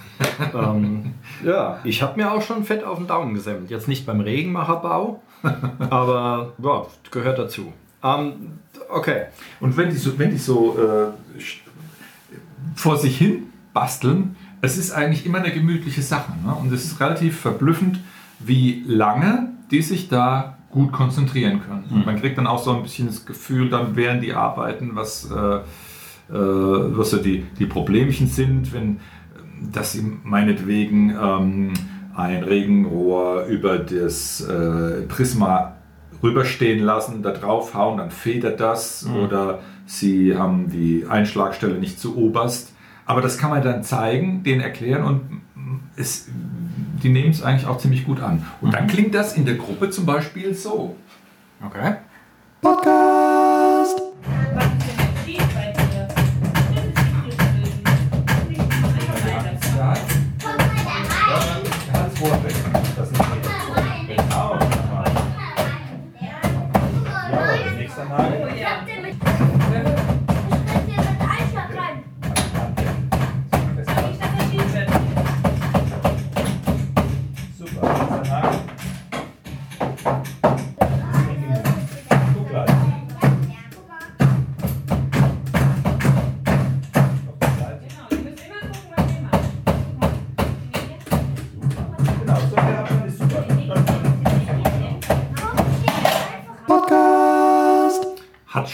ähm, 0.54 1.14
ja, 1.44 1.80
ich 1.84 2.02
habe 2.02 2.18
mir 2.18 2.32
auch 2.32 2.42
schon 2.42 2.64
fett 2.64 2.84
auf 2.84 2.98
den 2.98 3.08
Daumen 3.08 3.34
gesammelt. 3.34 3.70
Jetzt 3.70 3.88
nicht 3.88 4.06
beim 4.06 4.20
Regenmacherbau, 4.22 5.22
aber 5.92 6.54
ja, 6.64 6.86
gehört 7.12 7.38
dazu. 7.38 7.72
Ähm, 8.04 8.34
okay. 8.90 9.26
Und 9.60 9.78
wenn 9.78 9.90
die 9.92 9.98
so, 9.98 10.18
wenn 10.18 10.32
die 10.32 10.38
so 10.38 10.76
äh, 10.80 11.42
vor 12.76 12.98
sich 12.98 13.18
hin 13.18 13.44
basteln, 13.74 14.36
es 14.62 14.78
ist 14.78 14.91
eigentlich 14.91 15.26
immer 15.26 15.39
eine 15.39 15.52
gemütliche 15.52 16.02
Sache. 16.02 16.32
Ne? 16.46 16.54
Und 16.54 16.72
es 16.72 16.86
ist 16.86 17.00
relativ 17.00 17.39
verblüffend, 17.39 18.00
wie 18.39 18.84
lange 18.88 19.50
die 19.72 19.82
sich 19.82 20.10
da 20.10 20.58
gut 20.72 20.91
konzentrieren 20.91 21.62
können. 21.62 21.86
Und 21.89 22.06
man 22.06 22.20
kriegt 22.20 22.38
dann 22.38 22.48
auch 22.48 22.63
so 22.63 22.72
ein 22.76 22.84
bisschen 22.84 23.08
das 23.08 23.26
Gefühl, 23.26 23.70
dann 23.70 23.96
während 23.96 24.24
die 24.24 24.34
arbeiten, 24.34 24.91
was, 24.93 25.30
äh, 25.30 25.36
äh, 25.36 25.62
was 26.30 27.12
so 27.12 27.17
die, 27.17 27.46
die 27.58 27.65
Problemchen 27.65 28.28
sind, 28.28 28.74
wenn 28.74 29.00
dass 29.72 29.93
sie 29.93 30.04
meinetwegen 30.24 31.12
ähm, 31.12 31.74
ein 32.15 32.43
Regenrohr 32.43 33.46
über 33.46 33.78
das 33.78 34.41
äh, 34.41 35.02
Prisma 35.08 35.74
rüberstehen 36.22 36.84
lassen, 36.84 37.22
da 37.22 37.32
draufhauen, 37.32 37.98
dann 37.98 38.12
federt 38.12 38.60
das 38.60 39.08
oder 39.24 39.60
sie 39.86 40.36
haben 40.36 40.70
die 40.72 41.06
Einschlagstelle 41.08 41.76
nicht 41.76 42.00
zu 42.00 42.17
oberst. 42.17 42.74
Aber 43.08 43.22
das 43.22 43.38
kann 43.38 43.50
man 43.50 43.63
dann 43.63 43.84
zeigen, 43.84 44.43
denen 44.43 44.62
erklären 44.62 45.04
und 45.04 45.41
es, 45.96 46.28
die 47.02 47.10
nehmen 47.10 47.32
es 47.32 47.41
eigentlich 47.41 47.65
auch 47.65 47.78
ziemlich 47.78 48.06
gut 48.06 48.22
an. 48.22 48.46
Und 48.62 48.74
dann 48.74 48.88
klingt 48.88 49.15
das 49.15 49.36
in 49.36 49.46
der 49.46 49.56
Gruppe 49.56 49.89
zum 49.89 50.06
Beispiel 50.06 50.54
so. 50.54 50.96
Okay. 51.65 51.96
Podcast. 52.62 53.17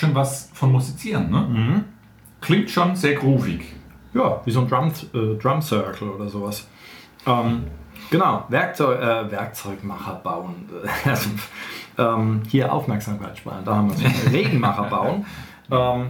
Schon 0.04 0.16
was 0.16 0.50
von 0.54 0.72
Musizieren, 0.72 1.30
ne? 1.30 1.84
Klingt 2.42 2.70
schon 2.70 2.96
sehr 2.96 3.16
groovig. 3.16 3.62
Ja, 4.14 4.42
wie 4.46 4.52
so 4.52 4.62
ein 4.62 4.68
Drum, 4.68 4.92
äh, 5.14 5.38
Drum 5.40 5.62
Circle 5.62 6.10
oder 6.10 6.28
sowas. 6.28 6.68
Ähm, 7.26 7.64
genau, 8.12 8.46
Werkzeug, 8.50 9.02
äh, 9.02 9.32
Werkzeugmacher 9.32 10.16
bauen. 10.24 10.70
Also, 11.06 11.30
ähm, 11.98 12.42
hier 12.48 12.72
Aufmerksamkeit 12.74 13.38
sparen, 13.38 13.64
da 13.64 13.76
haben 13.76 13.90
wir 13.90 14.08
es. 14.08 14.32
Regenmacher 14.32 14.84
bauen. 14.84 15.26
Ähm, 15.72 16.10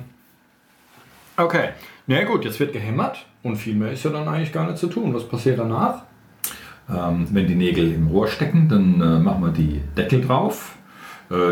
okay, 1.38 1.70
na 2.08 2.20
ja, 2.20 2.26
gut, 2.26 2.46
jetzt 2.46 2.60
wird 2.60 2.74
gehämmert 2.74 3.26
und 3.44 3.58
viel 3.58 3.76
mehr 3.76 3.92
ist 3.92 4.04
ja 4.04 4.12
dann 4.12 4.28
eigentlich 4.28 4.52
gar 4.52 4.66
nicht 4.66 4.78
zu 4.78 4.88
tun. 4.88 5.14
Was 5.14 5.28
passiert 5.28 5.60
danach? 5.60 6.04
Ähm, 6.90 7.28
wenn 7.32 7.48
die 7.48 7.56
Nägel 7.56 7.94
im 7.94 8.08
Rohr 8.08 8.28
stecken, 8.28 8.68
dann 8.68 9.02
äh, 9.02 9.20
machen 9.20 9.44
wir 9.44 9.52
die 9.52 9.82
Deckel 9.96 10.22
drauf, 10.22 10.76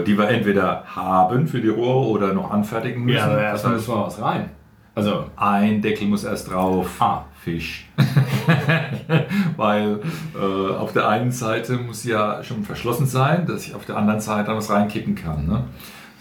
die 0.05 0.17
wir 0.17 0.29
entweder 0.29 0.83
haben 0.85 1.47
für 1.47 1.61
die 1.61 1.69
Rohre 1.69 2.07
oder 2.07 2.33
noch 2.33 2.51
anfertigen 2.51 3.03
müssen. 3.03 3.17
das 3.17 3.41
erstmal 3.41 3.73
müssen 3.73 3.93
wir 3.93 4.05
was 4.05 4.21
rein. 4.21 4.49
Also, 4.93 5.25
ein 5.37 5.81
Deckel 5.81 6.07
muss 6.07 6.23
erst 6.23 6.51
drauf. 6.51 6.87
Ah. 6.99 7.25
Fisch. 7.43 7.87
Weil 9.57 9.99
äh, 10.35 10.73
auf 10.75 10.93
der 10.93 11.07
einen 11.07 11.31
Seite 11.31 11.77
muss 11.77 12.03
ja 12.03 12.43
schon 12.43 12.63
verschlossen 12.63 13.07
sein, 13.07 13.47
dass 13.47 13.65
ich 13.65 13.73
auf 13.73 13.85
der 13.85 13.97
anderen 13.97 14.19
Seite 14.19 14.47
dann 14.47 14.57
was 14.57 14.69
reinkippen 14.69 15.15
kann. 15.15 15.47
Ne? 15.47 15.63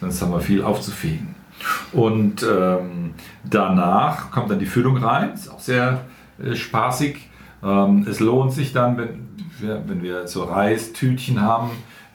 Sonst 0.00 0.22
haben 0.22 0.32
wir 0.32 0.40
viel 0.40 0.64
aufzufegen. 0.64 1.34
Und 1.92 2.42
ähm, 2.42 3.12
danach 3.44 4.30
kommt 4.30 4.50
dann 4.50 4.58
die 4.58 4.66
Füllung 4.66 4.96
rein, 4.96 5.34
ist 5.34 5.50
auch 5.50 5.60
sehr 5.60 6.06
äh, 6.42 6.54
spaßig. 6.54 7.28
Ähm, 7.62 8.06
es 8.08 8.18
lohnt 8.20 8.52
sich 8.52 8.72
dann, 8.72 8.96
wenn 8.96 9.30
wenn 9.62 10.02
wir 10.02 10.26
so 10.26 10.44
Reistütchen 10.44 11.42
haben, 11.42 11.70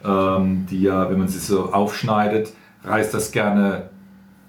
ähm, 0.06 0.66
die 0.70 0.82
ja, 0.82 1.10
wenn 1.10 1.18
man 1.18 1.28
sie 1.28 1.38
so 1.38 1.72
aufschneidet, 1.72 2.52
reißt 2.84 3.12
das 3.12 3.32
gerne 3.32 3.90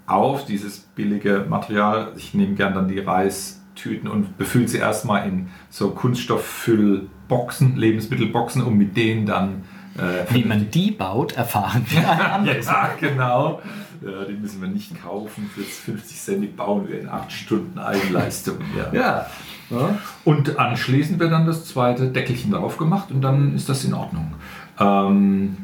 auf, 0.06 0.46
dieses 0.46 0.78
billige 0.78 1.44
Material. 1.48 2.12
Ich 2.16 2.34
nehme 2.34 2.54
gern 2.54 2.74
dann 2.74 2.88
die 2.88 3.00
Reistüten 3.00 4.08
und 4.08 4.38
befülle 4.38 4.68
sie 4.68 4.78
erstmal 4.78 5.28
in 5.28 5.48
so 5.68 5.90
Kunststofffüllboxen, 5.90 7.76
Lebensmittelboxen, 7.76 8.62
um 8.62 8.76
mit 8.76 8.96
denen 8.96 9.26
dann. 9.26 9.64
Äh, 9.96 10.32
wie 10.32 10.44
man 10.44 10.70
die 10.70 10.92
baut, 10.92 11.32
erfahren 11.32 11.84
wir 11.88 12.08
ein 12.08 12.20
anderes 12.32 12.66
ja, 12.66 12.90
genau. 12.98 13.60
Ja, 14.00 14.24
die 14.24 14.34
müssen 14.34 14.62
wir 14.62 14.68
nicht 14.68 15.02
kaufen. 15.02 15.50
Für 15.52 15.62
50 15.62 16.16
Cent 16.16 16.42
die 16.42 16.46
bauen 16.46 16.88
wir 16.88 17.00
in 17.00 17.08
8 17.08 17.32
Stunden 17.32 17.78
Eigenleistung. 17.80 18.58
Ja. 18.76 18.92
Ja. 18.92 19.26
ja. 19.70 19.98
Und 20.24 20.56
anschließend 20.56 21.18
wird 21.18 21.32
dann 21.32 21.46
das 21.46 21.64
zweite 21.64 22.08
Deckelchen 22.08 22.52
drauf 22.52 22.76
gemacht 22.76 23.10
und 23.10 23.22
dann 23.22 23.56
ist 23.56 23.68
das 23.68 23.84
in 23.84 23.94
Ordnung. 23.94 24.34
Ähm, 24.80 25.56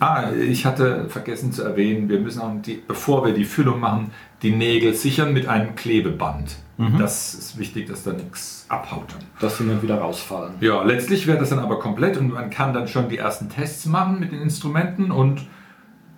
ah, 0.00 0.30
ich 0.32 0.66
hatte 0.66 1.08
vergessen 1.08 1.52
zu 1.52 1.62
erwähnen, 1.62 2.08
wir 2.08 2.20
müssen 2.20 2.40
auch, 2.40 2.52
die, 2.62 2.82
bevor 2.86 3.24
wir 3.24 3.34
die 3.34 3.44
Füllung 3.44 3.80
machen, 3.80 4.10
die 4.42 4.50
Nägel 4.50 4.94
sichern 4.94 5.32
mit 5.32 5.48
einem 5.48 5.74
Klebeband. 5.74 6.56
Das 6.98 7.32
ist 7.32 7.58
wichtig, 7.58 7.88
dass 7.88 8.02
da 8.02 8.12
nichts 8.12 8.66
abhaut. 8.68 9.06
Dann. 9.08 9.24
Dass 9.40 9.56
sie 9.56 9.64
nicht 9.64 9.82
wieder 9.82 9.96
rausfallen. 9.98 10.54
Ja, 10.60 10.82
letztlich 10.82 11.26
wäre 11.26 11.38
das 11.38 11.48
dann 11.48 11.58
aber 11.58 11.78
komplett 11.78 12.18
und 12.18 12.34
man 12.34 12.50
kann 12.50 12.74
dann 12.74 12.86
schon 12.86 13.08
die 13.08 13.16
ersten 13.16 13.48
Tests 13.48 13.86
machen 13.86 14.20
mit 14.20 14.32
den 14.32 14.42
Instrumenten 14.42 15.10
und 15.10 15.46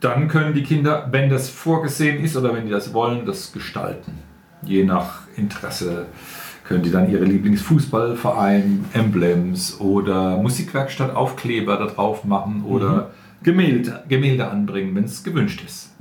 dann 0.00 0.26
können 0.26 0.54
die 0.54 0.64
Kinder, 0.64 1.08
wenn 1.12 1.30
das 1.30 1.48
vorgesehen 1.48 2.22
ist 2.24 2.36
oder 2.36 2.54
wenn 2.54 2.64
die 2.64 2.72
das 2.72 2.92
wollen, 2.92 3.24
das 3.24 3.52
gestalten. 3.52 4.18
Je 4.62 4.82
nach 4.82 5.28
Interesse 5.36 6.06
können 6.68 6.82
die 6.82 6.90
dann 6.90 7.10
ihre 7.10 7.24
Lieblingsfußballverein, 7.24 8.84
Emblems 8.92 9.80
oder 9.80 10.36
Musikwerkstatt 10.36 11.16
Aufkleber 11.16 11.78
da 11.78 11.86
drauf 11.86 12.24
machen 12.24 12.62
oder 12.64 13.10
Gemälde, 13.42 14.04
Gemälde 14.08 14.48
anbringen, 14.50 14.94
wenn 14.94 15.04
es 15.04 15.24
gewünscht 15.24 15.62
ist. 15.64 15.94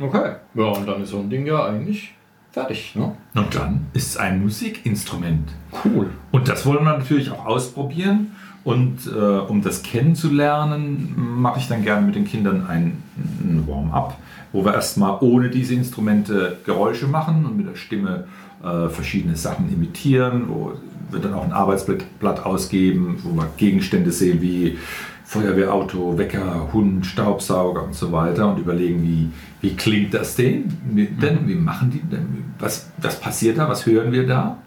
Okay. 0.00 0.32
Ja, 0.54 0.64
und 0.64 0.86
dann 0.86 1.02
ist 1.02 1.10
so 1.10 1.20
ein 1.20 1.30
Ding 1.30 1.46
ja 1.46 1.64
eigentlich 1.64 2.14
fertig, 2.50 2.96
ne? 2.96 3.12
Und 3.34 3.54
dann 3.54 3.86
ist 3.92 4.08
es 4.08 4.16
ein 4.16 4.42
Musikinstrument. 4.42 5.50
Cool. 5.84 6.10
Und 6.32 6.48
das 6.48 6.66
wollen 6.66 6.84
wir 6.84 6.98
natürlich 6.98 7.30
auch 7.30 7.46
ausprobieren. 7.46 8.32
Und 8.64 9.06
äh, 9.06 9.18
um 9.18 9.62
das 9.62 9.82
kennenzulernen, 9.82 11.14
mache 11.16 11.58
ich 11.58 11.68
dann 11.68 11.82
gerne 11.82 12.06
mit 12.06 12.14
den 12.14 12.24
Kindern 12.24 12.66
ein, 12.66 13.02
ein 13.16 13.64
Warm-up, 13.66 14.16
wo 14.52 14.64
wir 14.64 14.74
erstmal 14.74 15.18
ohne 15.20 15.50
diese 15.50 15.74
Instrumente 15.74 16.58
Geräusche 16.64 17.06
machen 17.06 17.44
und 17.44 17.56
mit 17.56 17.68
der 17.68 17.74
Stimme 17.74 18.26
äh, 18.62 18.88
verschiedene 18.88 19.36
Sachen 19.36 19.72
imitieren, 19.72 20.44
wo 20.48 20.72
wir 21.10 21.20
dann 21.20 21.34
auch 21.34 21.44
ein 21.44 21.52
Arbeitsblatt 21.52 22.44
ausgeben, 22.44 23.18
wo 23.22 23.34
wir 23.34 23.48
Gegenstände 23.56 24.12
sehen 24.12 24.40
wie 24.40 24.78
Feuerwehrauto, 25.24 26.18
Wecker, 26.18 26.72
Hund, 26.72 27.06
Staubsauger 27.06 27.84
und 27.84 27.94
so 27.94 28.12
weiter 28.12 28.48
und 28.48 28.58
überlegen, 28.58 29.02
wie, 29.02 29.30
wie 29.60 29.74
klingt 29.74 30.12
das 30.14 30.36
denn? 30.36 30.72
Wie, 30.84 31.06
denn? 31.06 31.48
Wie 31.48 31.54
machen 31.54 31.90
die 31.90 32.02
denn? 32.02 32.44
Was, 32.58 32.90
was 32.98 33.18
passiert 33.18 33.58
da? 33.58 33.68
Was 33.68 33.86
hören 33.86 34.12
wir 34.12 34.26
da? 34.26 34.58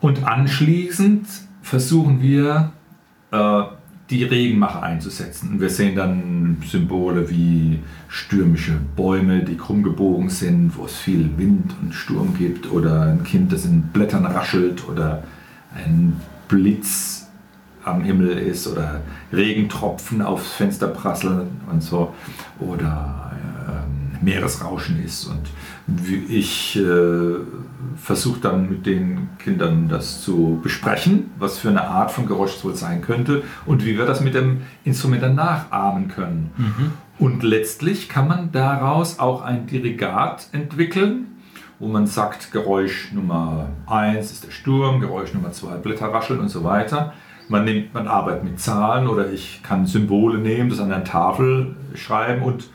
Und 0.00 0.26
anschließend 0.26 1.26
versuchen 1.62 2.20
wir, 2.20 2.72
äh, 3.30 3.62
die 4.10 4.24
Regenmacher 4.24 4.82
einzusetzen. 4.82 5.52
Und 5.52 5.60
wir 5.60 5.70
sehen 5.70 5.96
dann 5.96 6.58
Symbole 6.66 7.30
wie 7.30 7.80
stürmische 8.08 8.78
Bäume, 8.96 9.42
die 9.42 9.56
krumm 9.56 9.82
gebogen 9.82 10.28
sind, 10.28 10.76
wo 10.76 10.84
es 10.84 10.96
viel 10.96 11.30
Wind 11.38 11.74
und 11.80 11.94
Sturm 11.94 12.34
gibt, 12.36 12.70
oder 12.70 13.02
ein 13.02 13.24
Kind, 13.24 13.52
das 13.52 13.64
in 13.64 13.82
Blättern 13.82 14.26
raschelt, 14.26 14.86
oder 14.88 15.22
ein 15.74 16.20
Blitz 16.48 17.28
am 17.82 18.02
Himmel 18.04 18.38
ist, 18.38 18.66
oder 18.66 19.00
Regentropfen 19.32 20.20
aufs 20.20 20.52
Fenster 20.52 20.88
prasseln 20.88 21.48
und 21.70 21.82
so, 21.82 22.12
oder 22.60 23.32
ähm, 23.68 23.93
Meeresrauschen 24.24 25.02
ist. 25.04 25.26
Und 25.26 25.42
ich 26.28 26.76
äh, 26.76 27.36
versuche 27.96 28.40
dann 28.40 28.68
mit 28.68 28.86
den 28.86 29.28
Kindern 29.38 29.88
das 29.88 30.22
zu 30.22 30.60
besprechen, 30.62 31.30
was 31.38 31.58
für 31.58 31.68
eine 31.68 31.86
Art 31.86 32.10
von 32.10 32.26
Geräusch 32.26 32.56
es 32.56 32.64
wohl 32.64 32.74
sein 32.74 33.02
könnte 33.02 33.42
und 33.66 33.84
wie 33.84 33.96
wir 33.96 34.06
das 34.06 34.20
mit 34.20 34.34
dem 34.34 34.62
Instrument 34.84 35.22
dann 35.22 35.34
nachahmen 35.34 36.08
können. 36.08 36.50
Und 37.18 37.42
letztlich 37.42 38.08
kann 38.08 38.26
man 38.26 38.50
daraus 38.52 39.18
auch 39.18 39.42
ein 39.42 39.66
Dirigat 39.66 40.48
entwickeln, 40.52 41.26
wo 41.78 41.88
man 41.88 42.06
sagt, 42.06 42.50
Geräusch 42.50 43.12
Nummer 43.12 43.68
1 43.86 44.32
ist 44.32 44.46
der 44.46 44.50
Sturm, 44.50 45.00
Geräusch 45.00 45.34
Nummer 45.34 45.52
2 45.52 45.76
Blätterrascheln 45.76 46.40
und 46.40 46.48
so 46.48 46.64
weiter. 46.64 47.12
Man, 47.48 47.64
nimmt, 47.64 47.92
man 47.92 48.08
arbeitet 48.08 48.44
mit 48.44 48.58
Zahlen 48.58 49.06
oder 49.06 49.30
ich 49.30 49.62
kann 49.62 49.86
Symbole 49.86 50.38
nehmen, 50.38 50.70
das 50.70 50.80
an 50.80 50.90
einer 50.90 51.04
Tafel 51.04 51.76
schreiben 51.94 52.42
und 52.42 52.68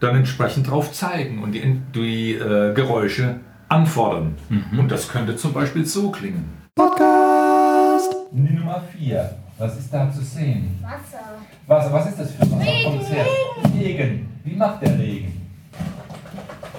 dann 0.00 0.16
entsprechend 0.16 0.70
drauf 0.70 0.92
zeigen 0.92 1.42
und 1.42 1.52
die, 1.52 1.80
die 1.94 2.34
äh, 2.34 2.72
Geräusche 2.74 3.36
anfordern. 3.68 4.36
Und 4.76 4.90
das 4.90 5.08
könnte 5.08 5.36
zum 5.36 5.52
Beispiel 5.52 5.84
so 5.84 6.10
klingen. 6.10 6.48
Podcast. 6.74 8.14
Die 8.30 8.54
Nummer 8.54 8.82
4. 8.96 9.30
Was 9.58 9.76
ist 9.78 9.92
da 9.92 10.10
zu 10.10 10.22
sehen? 10.22 10.78
Wasser. 10.80 11.24
Wasser, 11.66 11.92
was 11.92 12.06
ist 12.08 12.20
das 12.20 12.30
für 12.30 12.42
Wasser? 12.42 12.60
Regen, 12.60 12.84
Kommt 12.84 13.02
es 13.02 13.10
her? 13.10 13.26
Regen. 13.74 14.28
Wie 14.44 14.54
macht 14.56 14.82
der 14.82 14.98
Regen? 14.98 15.32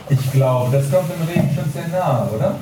Ich 0.09 0.31
glaube, 0.31 0.71
das 0.71 0.89
kommt 0.89 1.09
dem 1.09 1.27
Regen 1.27 1.49
schon 1.53 1.71
sehr 1.71 1.87
nah, 1.89 2.27
oder? 2.33 2.55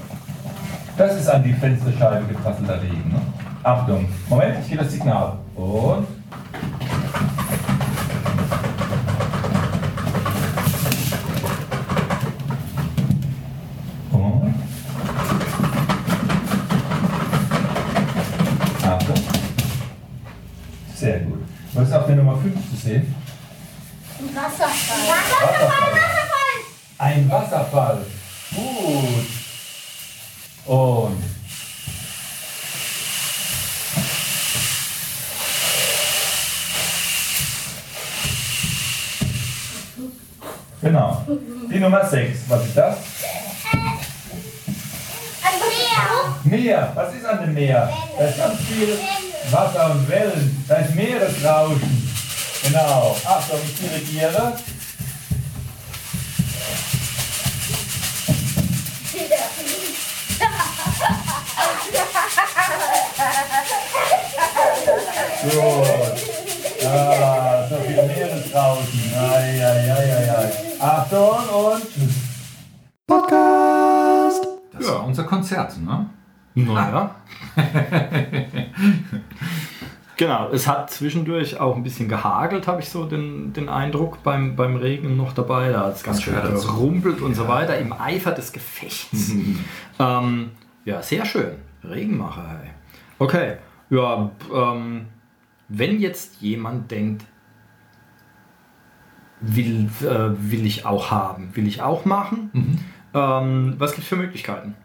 Das 0.98 1.15
ist 1.15 1.30
an 1.30 1.43
die 1.43 1.54
Fensterscheibe 1.54 2.26
geprasselter 2.26 2.82
Regen. 2.82 3.10
Ne? 3.10 3.22
Achtung. 3.63 4.08
Moment, 4.28 4.58
ich 4.63 4.70
gebe 4.70 4.84
das 4.84 4.91
Signal. 4.91 5.38
Und. 5.56 6.08
Achtung. 18.84 19.15
Sehr 20.96 21.20
gut. 21.20 21.39
Was 21.74 21.88
ist 21.89 21.93
auf 21.93 22.06
der 22.08 22.15
Nummer 22.15 22.38
5 22.38 22.56
zu 22.78 22.88
sehen? 22.88 23.16
Ein 24.20 24.36
Wasserfall. 24.36 24.70
Wasserfall, 25.08 25.92
Wasserfall. 25.92 26.58
Ein 26.98 27.30
Wasserfall. 27.30 28.06
Gut. 28.56 29.28
Und. 30.66 31.24
Genau. 40.82 41.26
Die 41.70 41.80
Nummer 41.80 42.06
6. 42.06 42.40
Was 42.48 42.66
ist 42.66 42.78
das? 42.78 42.98
Ein 45.44 45.60
Meer. 45.70 46.60
Meer. 46.60 46.92
Was 46.96 47.13
ist 47.16 47.26
an 47.26 47.42
dem 47.42 47.54
Meer? 47.54 47.90
Da 48.18 48.26
ist 48.26 48.38
ganz 48.38 48.60
viel 48.62 48.98
Wasser 49.52 49.92
und 49.92 50.08
Wellen. 50.08 50.66
Da 50.68 50.76
ist 50.76 50.96
Meeresrauschen. 50.96 51.97
Genau. 52.68 53.16
Achtung, 53.26 53.60
ich 53.64 53.76
dirigiere. 53.80 54.54
Gut. 65.44 66.86
Ah, 66.86 67.68
so 67.70 67.76
viel 67.78 68.04
Meeresrauschen. 68.04 69.14
Ai, 69.16 69.66
ai, 69.66 69.92
ai, 69.92 70.14
ai, 70.18 70.36
ai. 70.38 70.52
Achtung 70.80 71.50
und 71.50 71.84
tschüss. 71.84 72.16
Podcast. 73.08 74.46
Das 74.74 74.88
war 74.90 75.06
unser 75.06 75.24
Konzert, 75.24 75.78
ne? 75.78 76.10
Naja. 76.56 77.16
Genau, 80.18 80.50
es 80.52 80.68
hat 80.68 80.92
zwischendurch 80.92 81.60
auch 81.60 81.76
ein 81.76 81.84
bisschen 81.84 82.10
gehagelt, 82.10 82.68
habe 82.68 82.82
ich 82.82 82.90
so 82.90 83.06
den, 83.06 83.54
den 83.54 83.70
Eindruck 83.70 84.24
beim, 84.24 84.56
beim 84.56 84.76
Regen 84.76 85.16
noch 85.16 85.34
dabei. 85.34 85.72
Da 85.72 85.86
hat 85.86 85.96
es 85.96 86.04
ganz 86.04 86.24
schön 86.24 86.36
gerumpelt 86.36 87.22
und 87.22 87.36
so 87.36 87.48
weiter 87.48 87.78
im 87.78 87.94
Eifer 87.94 88.32
des 88.32 88.52
Gefechts. 88.52 89.32
ähm, 90.00 90.52
ja, 90.84 91.02
sehr 91.02 91.26
schön. 91.26 91.56
Regenmacher, 91.84 92.48
hey. 92.50 92.72
Okay, 93.20 93.58
ja, 93.90 94.32
ähm, 94.54 95.06
wenn 95.70 96.00
jetzt 96.00 96.42
jemand 96.42 96.92
denkt, 96.92 97.26
will, 99.40 99.90
äh, 100.02 100.30
will 100.52 100.66
ich 100.66 100.86
auch 100.86 101.12
haben, 101.12 101.56
will 101.56 101.68
ich 101.68 101.82
auch 101.82 102.06
machen, 102.06 102.50
ähm, 103.14 103.76
was 103.78 103.92
gibt 103.92 104.04
es 104.04 104.10
für 104.10 104.16
Möglichkeiten? 104.16 104.76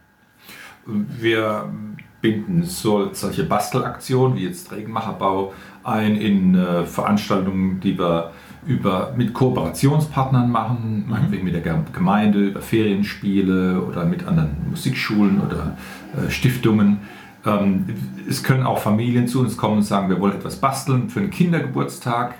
Wir 0.85 1.73
binden 2.23 2.63
so, 2.63 3.11
solche 3.13 3.45
Bastelaktionen 3.45 4.37
wie 4.39 4.47
jetzt 4.47 4.73
Regenmacherbau 4.73 5.53
ein 5.85 6.17
in 6.17 6.55
äh, 6.55 6.87
Veranstaltungen, 6.87 7.81
die 7.81 7.99
wir 7.99 8.31
über, 8.65 9.13
mit 9.17 9.35
Kooperationspartnern 9.35 10.49
machen, 10.51 11.05
meinetwegen 11.09 11.45
mit 11.45 11.53
der 11.53 11.63
Ge- 11.63 11.75
Gemeinde, 11.93 12.39
über 12.39 12.61
Ferienspiele 12.63 13.83
oder 13.83 14.05
mit 14.05 14.27
anderen 14.27 14.51
Musikschulen 14.71 15.41
oder 15.41 15.77
äh, 16.17 16.31
Stiftungen. 16.31 16.99
Ähm, 17.45 17.87
es 18.29 18.43
können 18.43 18.65
auch 18.65 18.79
Familien 18.79 19.27
zu 19.27 19.41
uns 19.41 19.57
kommen 19.57 19.79
und 19.79 19.83
sagen, 19.83 20.09
wir 20.09 20.21
wollen 20.21 20.35
etwas 20.35 20.57
basteln 20.57 21.09
für 21.09 21.21
einen 21.21 21.31
Kindergeburtstag 21.31 22.35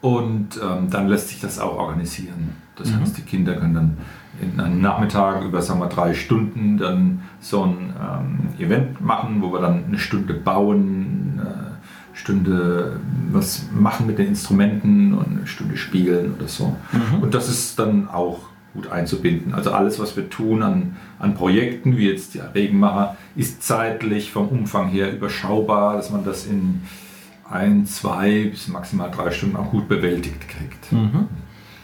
und 0.00 0.60
ähm, 0.62 0.90
dann 0.90 1.08
lässt 1.08 1.28
sich 1.28 1.40
das 1.40 1.58
auch 1.58 1.76
organisieren. 1.76 2.54
Das 2.76 2.92
heißt, 2.94 3.16
die 3.16 3.22
Kinder 3.22 3.54
können 3.54 3.74
dann 3.74 3.96
in 4.40 4.60
einem 4.60 4.82
Nachmittag 4.82 5.42
über 5.42 5.62
sagen 5.62 5.80
wir, 5.80 5.88
drei 5.88 6.12
Stunden 6.12 6.76
dann 6.76 7.22
so 7.40 7.64
ein 7.64 7.94
ähm, 7.98 8.48
Event 8.58 9.00
machen, 9.00 9.40
wo 9.40 9.50
wir 9.52 9.60
dann 9.60 9.84
eine 9.86 9.98
Stunde 9.98 10.34
bauen, 10.34 11.40
eine 11.40 11.78
Stunde 12.12 13.00
was 13.32 13.66
machen 13.72 14.06
mit 14.06 14.18
den 14.18 14.28
Instrumenten 14.28 15.14
und 15.14 15.38
eine 15.38 15.46
Stunde 15.46 15.78
spielen 15.78 16.34
oder 16.34 16.48
so. 16.48 16.76
Und 17.22 17.34
das 17.34 17.48
ist 17.48 17.78
dann 17.78 18.08
auch 18.08 18.40
gut 18.76 18.92
einzubinden. 18.92 19.54
Also 19.54 19.72
alles, 19.72 19.98
was 19.98 20.16
wir 20.16 20.30
tun 20.30 20.62
an, 20.62 20.96
an 21.18 21.34
Projekten, 21.34 21.96
wie 21.96 22.08
jetzt 22.08 22.34
der 22.34 22.54
Regenmacher, 22.54 23.16
ist 23.34 23.62
zeitlich 23.62 24.30
vom 24.30 24.48
Umfang 24.48 24.88
her 24.88 25.12
überschaubar, 25.12 25.96
dass 25.96 26.10
man 26.10 26.24
das 26.24 26.46
in 26.46 26.82
ein, 27.50 27.86
zwei 27.86 28.44
bis 28.50 28.68
maximal 28.68 29.10
drei 29.10 29.30
Stunden 29.30 29.56
auch 29.56 29.70
gut 29.70 29.88
bewältigt 29.88 30.48
kriegt. 30.48 30.92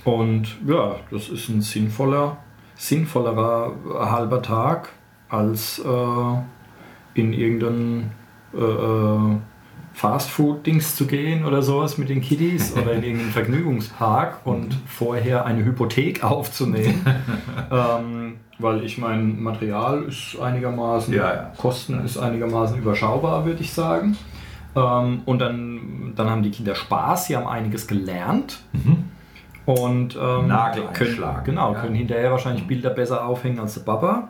Und 0.05 0.59
ja, 0.67 0.97
das 1.11 1.29
ist 1.29 1.49
ein 1.49 1.63
sinnvoller, 1.63 2.39
sinnvollerer 2.77 3.75
halber 4.11 4.43
Tag 4.43 4.91
als 5.29 5.79
äh, 5.79 7.21
in 7.21 7.33
irgendein 7.33 8.11
äh, 8.55 8.59
äh, 8.59 9.37
Fastfood-Dings 9.95 10.97
zu 10.97 11.07
gehen 11.07 11.45
oder 11.45 11.63
sowas 11.63 11.99
mit 11.99 12.09
den 12.09 12.21
Kiddies 12.21 12.73
oder 12.77 12.93
in 12.93 13.03
irgendeinen 13.03 13.33
Vergnügungspark 13.33 14.41
und 14.45 14.79
vorher 14.87 15.45
eine 15.45 15.65
Hypothek 15.65 16.25
aufzunehmen. 16.25 17.05
ähm, 17.71 18.35
weil 18.59 18.85
ich 18.85 18.99
mein 18.99 19.43
Material 19.43 20.05
ist 20.05 20.39
einigermaßen, 20.41 21.13
Ja, 21.13 21.35
ja. 21.35 21.53
Kosten 21.57 22.05
ist 22.05 22.17
einigermaßen 22.17 22.79
überschaubar, 22.79 23.45
würde 23.45 23.61
ich 23.61 23.73
sagen. 23.73 24.17
Ähm, 24.77 25.23
und 25.27 25.41
dann, 25.41 26.13
dann 26.15 26.31
haben 26.31 26.43
die 26.43 26.51
Kinder 26.51 26.75
Spaß, 26.75 27.27
sie 27.27 27.37
haben 27.37 27.47
einiges 27.47 27.87
gelernt. 27.87 28.61
Und 29.65 30.17
ähm, 30.21 30.49
Nagel 30.49 30.85
können, 30.93 31.23
genau, 31.45 31.73
ja. 31.73 31.81
können 31.81 31.95
hinterher 31.95 32.31
wahrscheinlich 32.31 32.67
Bilder 32.67 32.91
besser 32.91 33.27
aufhängen 33.27 33.61
als 33.61 33.75
der 33.75 33.83
Papa. 33.83 34.29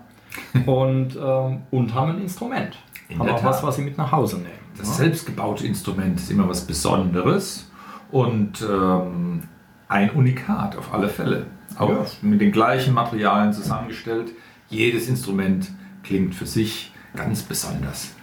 und, 0.66 1.16
ähm, 1.16 1.62
und 1.70 1.94
haben 1.94 2.12
ein 2.12 2.22
Instrument. 2.22 2.76
In 3.08 3.18
haben 3.18 3.28
auch 3.28 3.44
was, 3.44 3.56
Tat. 3.56 3.68
was 3.68 3.76
sie 3.76 3.82
mit 3.82 3.98
nach 3.98 4.12
Hause 4.12 4.36
nehmen. 4.36 4.61
Das 4.78 4.96
selbstgebaute 4.96 5.66
Instrument 5.66 6.18
ist 6.18 6.30
immer 6.30 6.48
was 6.48 6.62
Besonderes 6.66 7.70
und 8.10 8.62
ähm, 8.62 9.42
ein 9.88 10.10
Unikat 10.10 10.76
auf 10.76 10.92
alle 10.94 11.08
Fälle. 11.08 11.46
Auch 11.78 11.88
Ja. 11.90 12.04
mit 12.22 12.40
den 12.40 12.52
gleichen 12.52 12.94
Materialien 12.94 13.52
zusammengestellt. 13.52 14.32
Jedes 14.68 15.08
Instrument 15.08 15.70
klingt 16.02 16.34
für 16.34 16.46
sich 16.46 16.92
ganz 17.14 17.42
besonders. 17.42 18.14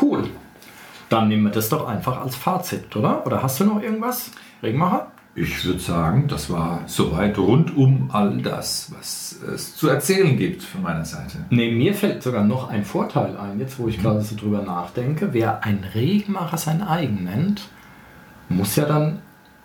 Cool. 0.00 0.24
Dann 1.08 1.28
nehmen 1.28 1.44
wir 1.44 1.50
das 1.50 1.68
doch 1.68 1.86
einfach 1.86 2.20
als 2.20 2.36
Fazit, 2.36 2.94
oder? 2.96 3.26
Oder 3.26 3.42
hast 3.42 3.60
du 3.60 3.64
noch 3.64 3.80
irgendwas? 3.82 4.30
Regenmacher? 4.62 5.12
Ich 5.36 5.64
würde 5.64 5.80
sagen, 5.80 6.28
das 6.28 6.48
war 6.48 6.82
soweit 6.86 7.36
rund 7.38 7.76
um 7.76 8.08
all 8.12 8.40
das, 8.40 8.92
was 8.96 9.36
es 9.52 9.74
zu 9.74 9.88
erzählen 9.88 10.36
gibt 10.36 10.62
von 10.62 10.82
meiner 10.82 11.04
Seite. 11.04 11.38
Nee, 11.50 11.72
mir 11.72 11.92
fällt 11.92 12.22
sogar 12.22 12.44
noch 12.44 12.68
ein 12.68 12.84
Vorteil 12.84 13.36
ein, 13.36 13.58
jetzt 13.58 13.80
wo 13.80 13.88
ich 13.88 14.00
gerade 14.00 14.20
so 14.20 14.36
drüber 14.36 14.62
nachdenke. 14.62 15.32
Wer 15.32 15.64
einen 15.64 15.82
Regenmacher 15.82 16.56
sein 16.56 16.82
eigen 16.82 17.24
nennt, 17.24 17.68
muss 18.48 18.76
ja 18.76 18.84
dann, 18.84 19.22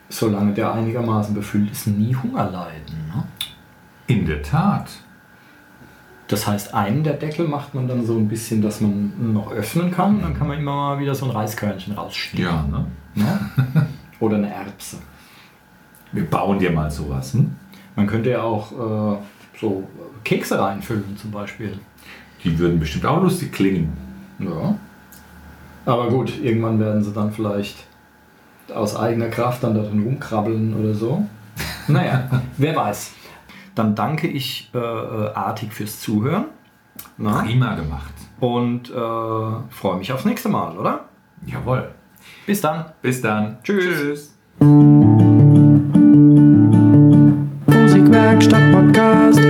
solange 0.09 0.53
der 0.53 0.73
einigermaßen 0.73 1.35
befüllt 1.35 1.71
ist, 1.71 1.85
nie 1.85 2.15
Hunger 2.15 2.49
leiden. 2.49 2.97
Ne? 3.13 3.23
In 4.07 4.25
der 4.25 4.41
Tat. 4.41 4.89
Das 6.29 6.47
heißt, 6.47 6.73
einen 6.73 7.03
der 7.03 7.13
Deckel 7.13 7.47
macht 7.47 7.75
man 7.75 7.87
dann 7.87 8.05
so 8.07 8.17
ein 8.17 8.27
bisschen, 8.27 8.63
dass 8.63 8.81
man 8.81 9.33
noch 9.33 9.51
öffnen 9.51 9.91
kann. 9.91 10.21
Dann 10.21 10.35
kann 10.35 10.47
man 10.47 10.57
immer 10.57 10.75
mal 10.75 10.99
wieder 10.99 11.13
so 11.13 11.25
ein 11.25 11.31
Reiskörnchen 11.31 11.93
rausstecken. 11.93 12.43
Ja, 12.43 12.63
ne? 12.63 12.87
Ne? 13.13 13.87
Oder 14.19 14.37
eine 14.37 14.51
Erbse. 14.51 14.97
Wir 16.11 16.25
bauen 16.25 16.59
dir 16.59 16.71
mal 16.71 16.89
sowas. 16.89 17.33
Hm? 17.33 17.55
Man 17.95 18.07
könnte 18.07 18.31
ja 18.31 18.41
auch 18.41 18.71
äh, 18.71 19.17
so 19.59 19.87
Kekse 20.23 20.59
reinfüllen 20.59 21.17
zum 21.17 21.31
Beispiel. 21.31 21.77
Die 22.43 22.57
würden 22.57 22.79
bestimmt 22.79 23.05
auch 23.05 23.21
lustig 23.21 23.51
klingen. 23.51 23.93
Ja. 24.39 24.75
Aber 25.85 26.09
gut, 26.09 26.41
irgendwann 26.41 26.79
werden 26.79 27.03
sie 27.03 27.11
dann 27.11 27.31
vielleicht 27.31 27.85
aus 28.73 28.95
eigener 28.95 29.29
Kraft 29.29 29.63
dann 29.63 29.75
da 29.75 29.81
drin 29.81 30.03
rumkrabbeln 30.03 30.73
oder 30.75 30.93
so. 30.93 31.25
Naja, 31.87 32.29
wer 32.57 32.75
weiß. 32.75 33.13
Dann 33.73 33.95
danke 33.95 34.27
ich 34.27 34.69
äh, 34.75 34.77
äh, 34.77 35.33
artig 35.33 35.73
fürs 35.73 35.99
Zuhören. 35.99 36.45
Na? 37.17 37.41
Prima 37.41 37.73
gemacht. 37.73 38.13
Und 38.39 38.91
äh, 38.91 38.93
freue 38.93 39.97
mich 39.97 40.13
aufs 40.13 40.23
nächste 40.23 40.49
Mal, 40.49 40.77
oder? 40.77 41.05
Jawohl. 41.47 41.89
Bis 42.45 42.61
dann. 42.61 42.85
Bis 43.01 43.21
dann. 43.21 43.57
Tschüss. 43.63 44.35
Musikwerkstatt 44.59 44.98
Werkstatt-Podcast. 48.39 49.48